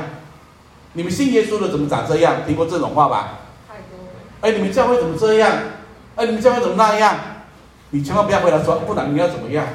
[0.92, 2.42] 你们信耶稣的怎么长这样？
[2.46, 3.38] 听过这种话吧？
[3.68, 4.12] 太多了。
[4.40, 5.52] 哎，你们教会怎么这样？
[6.16, 7.16] 哎，你们教会怎么那样？
[7.90, 9.66] 你千万不要回答说，不然你要怎么样？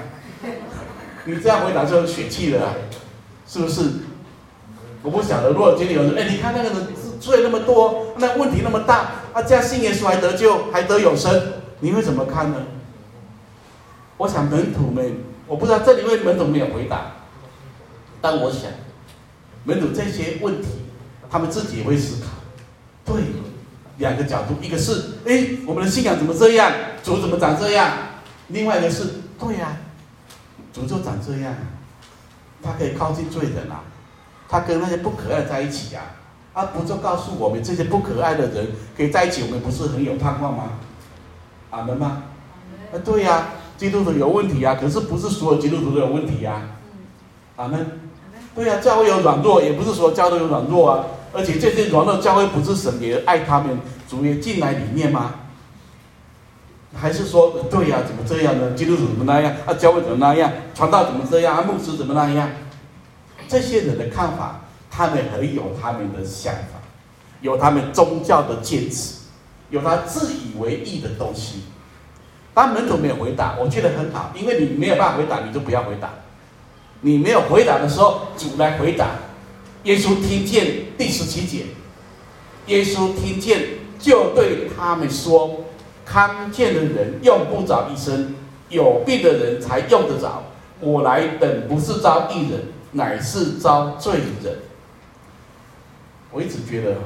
[1.26, 2.76] 你这样回答就有血气了，
[3.48, 3.92] 是不是？
[5.02, 6.88] 我不晓得，如果今天有人说，哎，你看那个人
[7.20, 12.58] 罪那么多，那问题那么大，啊这样信耶稣还得救，还得永生，你会怎么看呢？
[14.18, 17.14] 我想门徒们，我不知道这里为门徒没有回答，
[18.22, 18.72] 但我想
[19.64, 20.68] 门徒这些问题，
[21.30, 22.32] 他们自己也会思考。
[23.06, 23.24] 对。
[23.98, 24.92] 两个角度，一个是，
[25.26, 26.70] 哎，我们的信仰怎么这样？
[27.02, 27.94] 主怎么长这样？
[28.50, 29.06] 另外一个是，
[29.40, 29.72] 对呀、啊，
[30.74, 31.56] 主就长这样，
[32.62, 33.86] 他可以靠近罪人啊，
[34.50, 36.12] 他跟那些不可爱在一起呀、啊，
[36.56, 40.64] 啊，不就告诉我们这些不可爱的人可以在一起，我们不是很有盼望吗？
[41.70, 42.24] 阿门吗？
[42.94, 47.64] 啊，对呀、啊，基督徒有问题啊，可是不是所有基督徒都有问题呀、啊？
[47.64, 48.00] 阿门。
[48.56, 51.06] 对呀、啊，教会有软弱，也不是说教会有软弱啊。
[51.34, 53.78] 而且这些软弱教会不是神也爱他们，
[54.08, 55.36] 主也进来里面吗？
[56.96, 58.08] 还是说对呀、啊？
[58.08, 58.72] 怎么这样呢？
[58.72, 59.54] 基督徒怎么那样？
[59.66, 60.50] 啊，教会怎么那样？
[60.74, 61.58] 传道怎么这样？
[61.58, 62.50] 啊，牧师怎么那样？
[63.50, 64.62] 这些人的看法，
[64.96, 66.80] 他们很有他们的想法。
[67.42, 69.16] 有他们宗教的坚持，
[69.70, 71.64] 有他自以为义的东西。
[72.56, 76.10] 当门徒没有回答，我觉得很好，因为你没有办法回答，你就不要回答。
[77.02, 79.10] 你没有回答的时候，主来回答。
[79.84, 81.66] 耶稣听见第十七节，
[82.68, 83.62] 耶稣听见
[84.00, 85.66] 就对他们说
[86.04, 88.34] ：“康健的人用不着医生，
[88.70, 90.42] 有病的人才用得着。
[90.80, 94.58] 我来本不是招义人，乃是招罪人。”
[96.36, 96.98] 我一直觉得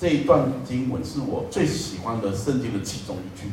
[0.00, 3.48] 这一段经文是我最喜欢的圣经的其中一句。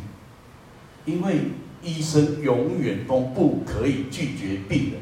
[1.04, 1.52] 因为
[1.82, 5.02] 医生永远都不可以拒绝病人，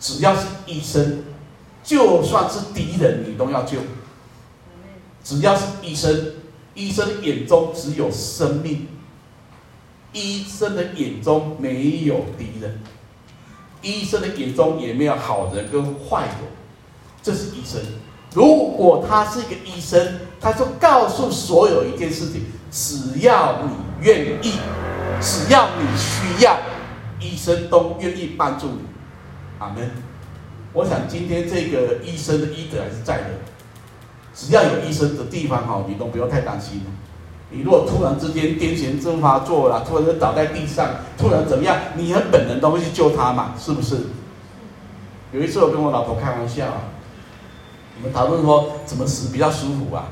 [0.00, 1.22] 只要是医生，
[1.84, 3.76] 就算是敌人，你都要救。
[5.22, 6.32] 只要是医生，
[6.72, 8.88] 医生的眼中只有生命，
[10.14, 12.80] 医生的眼中没有敌人，
[13.82, 16.36] 医生的眼中也没有好人跟坏人，
[17.22, 17.82] 这是医生。
[18.34, 23.70] 如果他是一个医生，他就告诉所有一件事情，只要你。
[24.00, 24.52] 愿意，
[25.20, 26.56] 只要你需要，
[27.18, 28.78] 医生都愿意帮助你。
[29.58, 29.90] 阿门。
[30.72, 33.24] 我想今天这个医生的医德还是在的。
[34.32, 36.82] 只要有医生的地方哈，你都不用太担心。
[37.50, 43.96] 你如果突然之间癫痫症发作了，突然就倒在地上，突然怎么样，你很本能都会去救他嘛，是不是？
[45.32, 46.66] 有一次我跟我老婆开玩笑，
[47.98, 50.08] 我们讨论说怎么死比较舒服啊。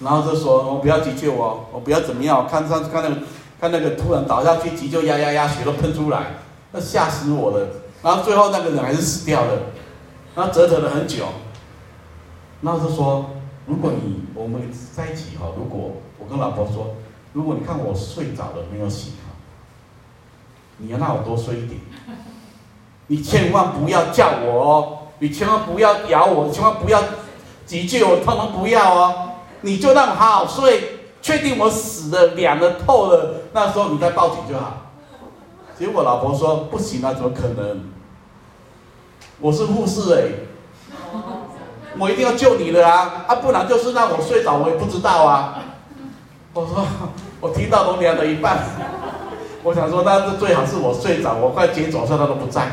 [0.00, 2.46] 然后就说：“我不要急救哦，我不要怎么样？
[2.46, 3.16] 看上次看那个，
[3.60, 6.36] 看那个突然倒下去急救，压压压，血都喷出来，
[6.70, 7.66] 那吓死我了。
[8.00, 9.52] 然后最后那个人还是死掉了，
[10.36, 11.26] 然后折腾了很久。
[12.60, 13.30] 然后就说：
[13.66, 16.94] 如果你我们在一起哈，如果我跟老婆说，
[17.32, 19.34] 如果你看我睡着了没有醒哈，
[20.76, 21.80] 你要让我多睡一点，
[23.08, 27.02] 你千万不要叫我哦，你千万不要咬我，千万不要
[27.66, 29.24] 急救我，通通不要哦。”
[29.60, 34.84] 你就让我好好睡，确定我死了、凉了、透了，那时候你再报警就好。
[35.76, 37.90] 结果我老婆说不行啊，怎么可能？
[39.40, 40.22] 我是护士哎，
[41.98, 43.24] 我一定要救你的啊！
[43.26, 45.62] 啊，不然就是让我睡着，我也不知道啊。
[46.54, 46.86] 我说
[47.40, 48.58] 我听到都凉了一半，
[49.64, 52.68] 我想说，那是最好是我睡着，我快接走时候他都不在。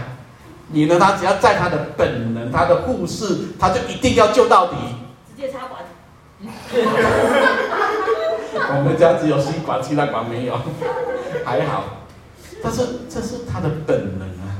[0.68, 0.98] 你呢？
[1.00, 4.76] 他只要在他的本能，他的护士，他就一定要救到底。
[5.30, 5.84] 直接插管。
[8.78, 10.60] 我们家只有吸管，其他管没有，
[11.46, 11.84] 还好。
[12.64, 14.58] 但是这是他的本能啊。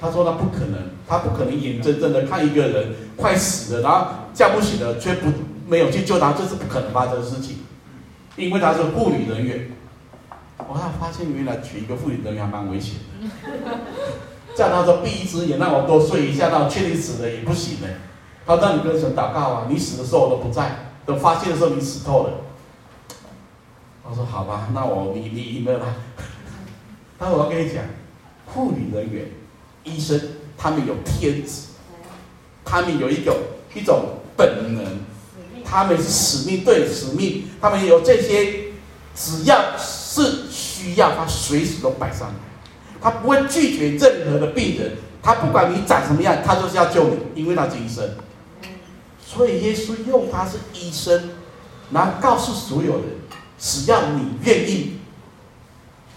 [0.00, 5.32] 他说他不可能，他不可能眼睁睁的看一个人快死了，然后叫不醒了，却不
[5.66, 7.58] 没有去救他，这是不可能发生的事情。
[8.36, 9.72] 因为他是护理人员。
[10.68, 13.28] 我还发现原来娶一个护理人员还蛮危险的。
[14.60, 17.88] 叫他说闭一只眼，让我多睡一下，让我确定死了也不行呢。
[18.46, 20.92] 他让你跟神祷告啊，你死的时候我都不在。
[21.06, 22.32] 等发现的时候，你死透了。
[24.02, 25.86] 我说好吧，那我你你赢了啦。
[27.18, 27.82] 但我要跟你讲，
[28.44, 29.30] 护理人员、
[29.84, 30.20] 医生，
[30.58, 31.68] 他们有天职，
[32.62, 33.34] 他们有一种
[33.74, 34.84] 一种本能，
[35.64, 38.72] 他们是使命，对使命，他们有这些，
[39.14, 42.34] 只要是需要，他随时都摆上来，
[43.00, 44.92] 他不会拒绝任何的病人，
[45.22, 48.08] 他不管你长什么样，他就是要救你，因为他是医生。
[49.24, 51.30] 所以耶稣用他是医生，
[51.92, 53.04] 然后告诉所有人，
[53.58, 54.98] 只要你愿意，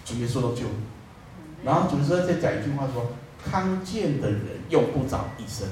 [0.04, 1.64] 主耶稣都救你。
[1.64, 3.12] 然后主耶稣再讲一句话说：
[3.50, 5.68] 康健的人用不着医生，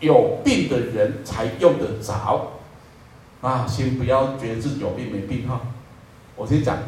[0.00, 2.52] 有病的人才用得着。
[3.40, 5.60] 啊，先不要觉得自己有病没病哈。
[6.36, 6.78] 我先讲，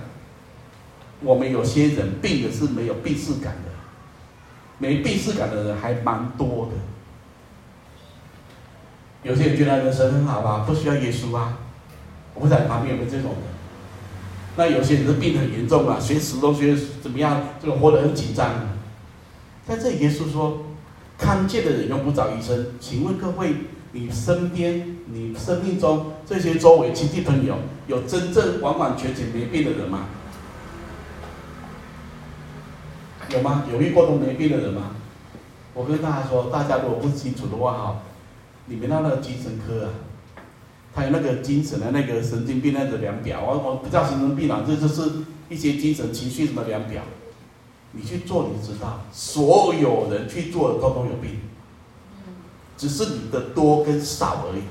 [1.23, 3.71] 我们有些人病的是没有病视感的，
[4.79, 6.73] 没病视感的人还蛮多的。
[9.23, 11.59] 有些人觉得人生很好啊，不需要耶稣啊。
[12.35, 13.41] 我不知道你旁边有没有这种人？
[14.57, 18.51] 那有些人是病很严重啊，随时都觉得怎么样，这个活得很紧张。
[19.67, 20.67] 在这里，耶稣说，
[21.17, 22.67] 看见的人用不着医生。
[22.79, 23.55] 请问各位，
[23.93, 27.57] 你身边、你生命中这些周围亲戚朋友，
[27.87, 30.07] 有真正完完全全没病的人吗？
[33.31, 33.65] 有吗？
[33.73, 34.91] 有遇过都没病的人吗？
[35.73, 37.97] 我跟大家说，大家如果不清楚的话，哈。
[38.67, 39.91] 你们那个精神科啊，
[40.95, 45.03] 他有那个精神的那个神经病那个量表，我我不叫神经病啊，这就是
[45.51, 47.03] 一些精神情绪什么量表。
[47.93, 51.41] 你去做，你就知道，所有人去做的都都有病，
[52.79, 54.63] 只是你的多跟少而已。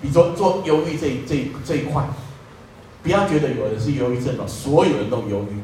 [0.00, 2.08] 比如说做忧郁这这这一块，
[3.02, 5.60] 不要觉得有人是忧郁症了，所有人都忧郁。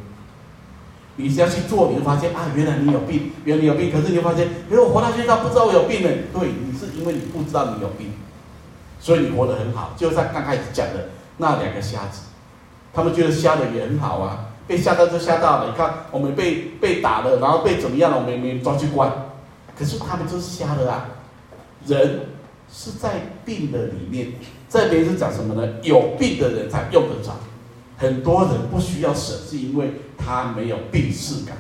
[1.17, 3.93] 你只要去做，你会发现啊，原来你有病，原来你有病。
[3.93, 6.09] 可是你会发现，因为我活到现在不知道我有病呢。
[6.33, 8.13] 对，你是因为你不知道你有病，
[8.99, 9.93] 所以你活得很好。
[9.97, 12.23] 就像刚开始讲的那两个瞎子，
[12.95, 15.71] 他们觉得瞎的也很好啊，被吓到就吓到了。
[15.71, 19.13] 你看我们被被打了，然后被怎么样了，我们没抓去关，
[19.79, 21.09] 可是他们就是瞎的啊。
[21.85, 22.21] 人
[22.73, 24.33] 是在病的里面，
[24.71, 25.75] 这边是讲什么呢？
[25.83, 27.35] 有病的人才用得着。
[28.03, 31.57] 很多人不需要神，是因为他没有病识感。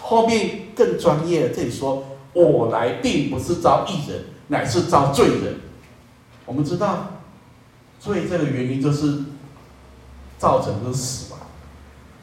[0.00, 2.02] 后面更专业，这里说
[2.34, 5.60] ：“我来并不是招义人，乃是招罪人。”
[6.44, 7.06] 我们知道，
[8.00, 9.20] 罪这个原因就是
[10.36, 11.40] 造成的是死亡，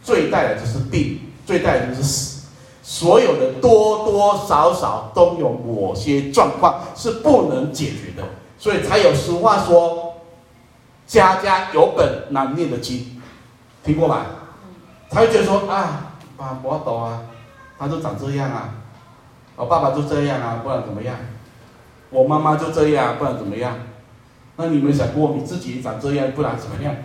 [0.03, 2.45] 罪带来就是病，罪带来就是死。
[2.83, 8.27] 所有的多多少少都有某些状况是不能解决的，
[8.59, 10.06] 所以才有俗话说
[11.07, 13.19] ：“家家有本难念的经。”
[13.83, 14.25] 听过吧？
[15.09, 17.23] 他会觉得说：“啊，爸，我懂啊。”
[17.79, 18.69] 他就长这样啊，
[19.55, 21.15] 我爸爸就这样啊，不然怎么样？
[22.09, 23.77] 我妈妈就这样，不然怎么样？
[24.57, 26.95] 那你们想过你自己长这样，不然怎么样？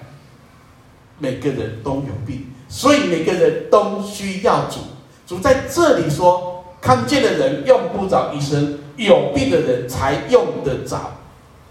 [1.18, 4.80] 每个人都有病，所以每个人都需要主。
[5.26, 10.98] 主在这里说，看见的人用不着医生，有病的人才用得着。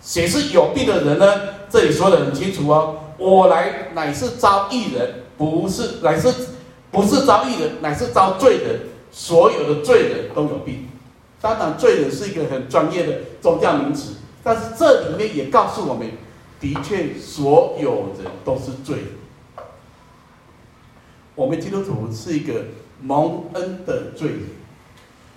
[0.01, 1.27] 谁是有病的人呢？
[1.72, 6.32] 这里说得很清楚哦，我来乃是招义人，不是乃是
[6.91, 8.80] 不是招义人，乃是招罪人。
[9.13, 10.88] 所有的罪人都有病，
[11.41, 16.09] 当然罪人是一个很专业的宗教名词，但是这里面也告诉我们，
[16.61, 19.05] 的确所有人都是罪人。
[21.36, 22.67] 我们基督徒是一个
[23.01, 24.39] 蒙恩的罪人，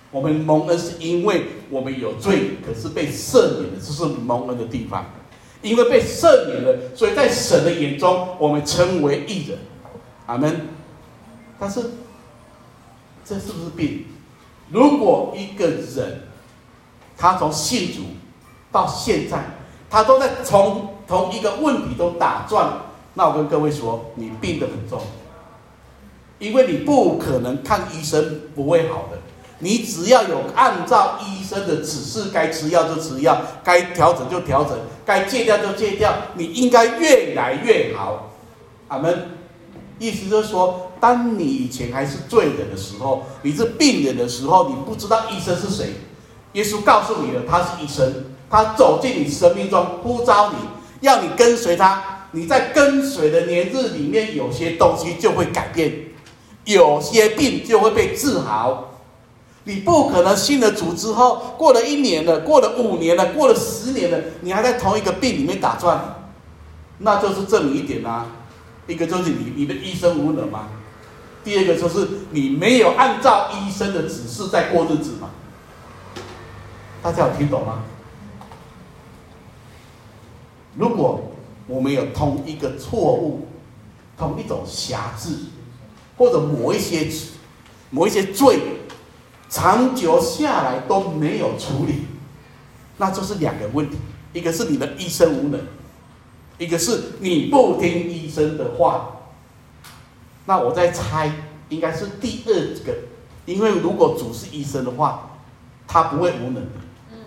[0.09, 5.05] 我们蒙恩是因为我们有罪，可是被赦免的，这是蒙恩的地方。
[5.61, 9.57] 因为被赦免了，所以在神的眼中，我们称为义人。
[10.25, 10.67] 阿门。
[11.59, 11.91] 但是。
[13.27, 14.05] 这是不是病？
[14.69, 16.27] 如果一个人，
[17.17, 18.01] 他从信主
[18.71, 19.43] 到现在，
[19.89, 22.71] 他都在从同一个问题都打转，
[23.15, 25.01] 那我跟各位说，你病得很重，
[26.37, 29.17] 因为你不可能看医生不会好的，
[29.59, 38.31] 你只要有按照医生的指示，该吃药就吃药，该调整就调整，该戒掉就戒掉，你应该越来越好。
[38.89, 39.31] 阿门。
[39.97, 45.93] 意思就是说，当你以前还是罪人的时候，你是病人的时候，你不知道医生是谁。
[46.51, 50.57] 耶稣告诉你了，他是医生，他走进你生命中，呼召你，
[50.99, 52.03] 要你跟随他。
[52.31, 55.93] 你在跟随的年日里面，有些东西就会改变，
[56.65, 58.94] 有些病就会被治好。
[59.65, 66.27] 你不可能信了主之后，过了一年了，过了五年了，过了十年了，你还在同一个病里面打转，
[66.99, 68.27] 那就是证明一点啊。
[68.87, 70.67] 一个就是你你的医生无能吗？
[71.43, 75.29] 第二个就是你没有按照医生的指示在过日子嘛？
[77.01, 77.83] 大家有听懂吗？
[80.75, 81.31] 如果
[81.67, 83.47] 我们有同一个错误，
[84.15, 85.45] 同一种瑕疵，
[86.17, 87.07] 或者某一些
[87.89, 88.59] 某一些罪，
[89.55, 92.07] 长久下来都没有处理，
[92.97, 93.95] 那就是两个问题：
[94.33, 95.61] 一个是你的医生无能。
[96.57, 99.21] 一个是你不听医生的话，
[100.45, 101.31] 那我在猜，
[101.69, 102.53] 应该是第二
[102.85, 102.93] 个，
[103.45, 105.37] 因为如果主是医生的话，
[105.87, 106.61] 他不会无能。
[107.13, 107.17] 嗯，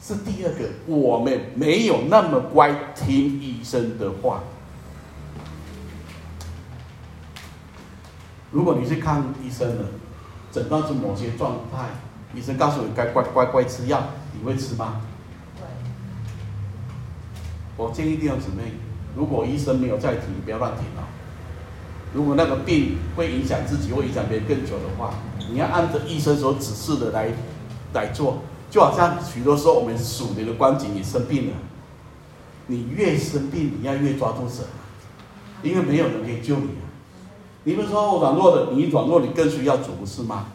[0.00, 4.40] 是第二个，我们没有那么乖听医生的话。
[8.50, 9.84] 如果你去看医生了，
[10.56, 11.90] 诊断出某些状态，
[12.34, 14.02] 医生告诉你该乖乖乖吃药，
[14.32, 15.02] 你会吃吗？
[17.76, 18.72] 我建议弟兄姊妹，
[19.14, 21.06] 如果医生没有再停，不要乱停了。
[22.14, 25.12] 如果那个病会影响自己，会影响别人更久的话，
[25.50, 27.28] 你要按照医生所指示的来
[27.92, 28.38] 来做。
[28.70, 31.52] 就好像许多时候我们属灵的光景，你生病了，
[32.68, 34.64] 你越生病，你要越抓住神，
[35.62, 36.85] 因为没有人可以救你啊。
[37.66, 40.46] 你不是说软弱的，你软弱，你更需要主，不是吗？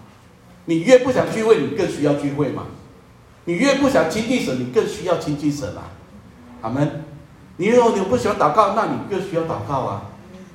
[0.64, 2.64] 你越不想聚会，你更需要聚会嘛。
[3.44, 5.92] 你越不想亲近神，你更需要亲近神啊。
[6.62, 7.04] 阿门。
[7.58, 10.04] 你如果你不喜欢祷告，那你更需要祷告啊！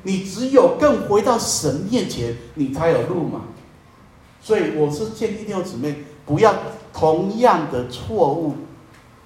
[0.04, 3.42] 你只有更回到神面前，你才有路嘛。
[4.40, 6.54] 所以我是建议弟兄姊妹，不要
[6.94, 8.54] 同样的错误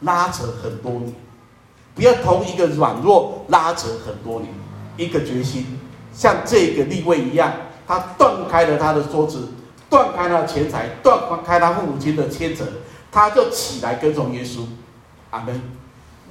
[0.01, 1.14] 拉扯很多年，
[1.95, 4.53] 不要同一个软弱拉扯很多年。
[4.97, 5.78] 一个决心，
[6.13, 7.53] 像这个立位一样，
[7.87, 9.49] 他断开了他的桌子，
[9.89, 12.65] 断开了钱财，断开他父母亲的牵扯，
[13.11, 14.61] 他就起来跟从耶稣。
[15.31, 15.61] 阿门。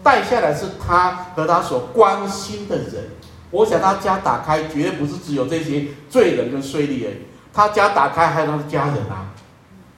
[0.01, 3.09] 带下来是他和他所关心的人。
[3.51, 7.25] 我想他家打开，绝对不是只有这些罪人跟税吏而已。
[7.51, 9.33] 他家打开，还有他的家人啊，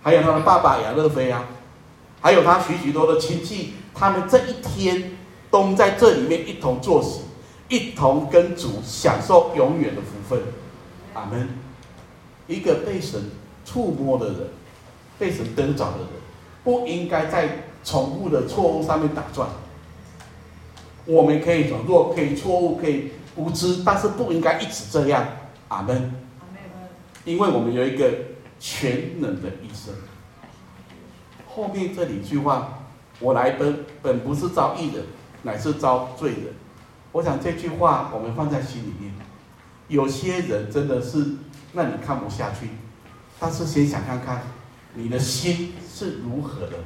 [0.02, 1.44] 还有他的爸爸亚乐菲啊，
[2.22, 5.18] 还有他许许多的亲戚，他们这一天
[5.52, 7.22] 都在这里面一同坐席，
[7.72, 10.44] 一同跟主享受永远的福分。
[11.14, 11.48] 阿门。
[12.46, 13.32] 一个被神
[13.64, 14.38] 触摸的人，
[15.18, 16.08] 被神得着的人，
[16.66, 19.48] 不应该在重复的错误上面打转。
[21.06, 25.26] 我们可以软弱，可以错误，可以无知，但是不应该一直这样。
[25.70, 26.14] 阿门。
[27.24, 28.12] 因为我们有一个
[28.60, 29.94] 全能的医生。
[31.48, 32.80] 后面这里一句话，
[33.22, 35.06] 我来本本不是招义人，
[35.44, 36.54] 乃是招罪人。
[37.12, 39.14] 我想这句话我们放在心里面。
[39.88, 41.36] 有些人真的是
[41.74, 42.70] 让你看不下去，
[43.40, 44.44] 但是先想看看
[44.94, 46.78] 你的心是如何的。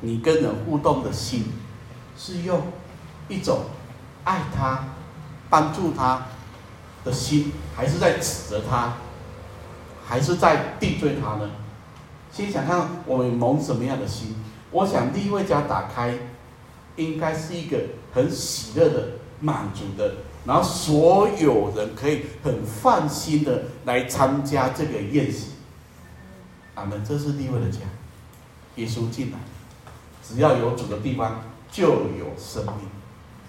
[0.00, 1.44] 你跟人互动的心，
[2.18, 2.60] 是用
[3.28, 3.66] 一种
[4.24, 4.84] 爱他、
[5.48, 6.26] 帮助他
[7.04, 8.94] 的心，还是在指责他，
[10.04, 11.48] 还是在定罪他呢？
[12.32, 14.34] 先想看我们蒙什么样的心。
[14.72, 16.18] 我想第一位家打开，
[16.96, 17.78] 应该是一个
[18.12, 19.08] 很喜乐的、
[19.40, 20.14] 满足的，
[20.44, 25.52] 然后所有人可以很放心的来参加这个宴席。
[26.74, 27.80] 阿门，这是利未的家，
[28.76, 29.38] 耶稣进来。
[30.26, 32.86] 只要有主的地方，就有生命；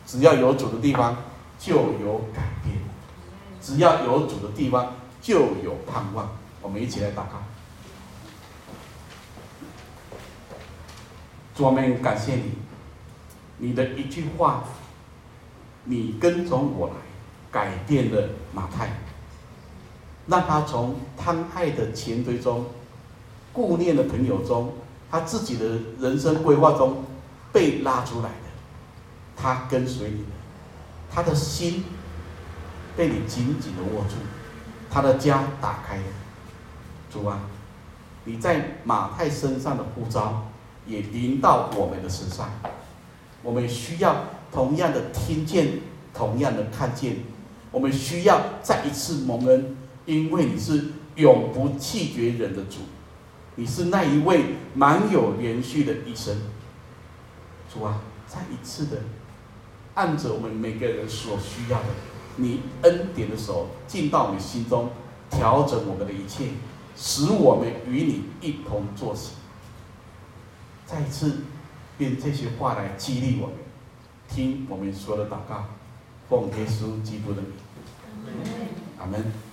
[0.06, 1.16] 只要有主的地方，
[1.60, 2.76] 就有改变；
[3.62, 6.36] 只要有主的地方，就有盼望。
[6.62, 7.44] 我们一起来祷告。
[11.56, 12.52] 主，我们感谢你，
[13.58, 14.64] 你的一句话，
[15.86, 16.94] 你跟从我来，
[17.52, 18.90] 改变了马太，
[20.28, 22.66] 让他从贪爱的钱堆中，
[23.52, 24.74] 顾念的朋友中。
[25.12, 27.04] 他自己的人生规划中
[27.52, 28.50] 被拉出来的，
[29.36, 30.26] 他跟随你，
[31.08, 31.84] 他的心
[32.98, 34.16] 被你紧紧的握住，
[34.90, 36.04] 他的家打开了。
[37.12, 37.42] 主啊，
[38.24, 40.48] 你在马太身上的呼召
[40.88, 42.50] 也临到我们的身上，
[43.44, 45.80] 我们需要同样的听见，
[46.14, 47.18] 同样的看见，
[47.72, 49.76] 我们需要再一次蒙恩，
[50.06, 50.86] 因为你是
[51.16, 52.80] 永不弃绝人的主。
[53.56, 56.36] 你是那一位满有连续的医生，
[57.72, 58.98] 主啊，再一次的
[59.94, 61.86] 按着我们每个人所需要的，
[62.38, 64.90] 你恩典的手进到我们心中，
[65.30, 66.46] 调整我们的一切，
[66.96, 69.34] 使我们与你一同坐席。
[70.88, 71.38] 再一次
[72.00, 73.56] 用这些话来激励我们，
[74.28, 75.66] 听我们说的祷告，
[76.30, 77.52] 奉耶稣基督的名，
[79.00, 79.53] 阿门。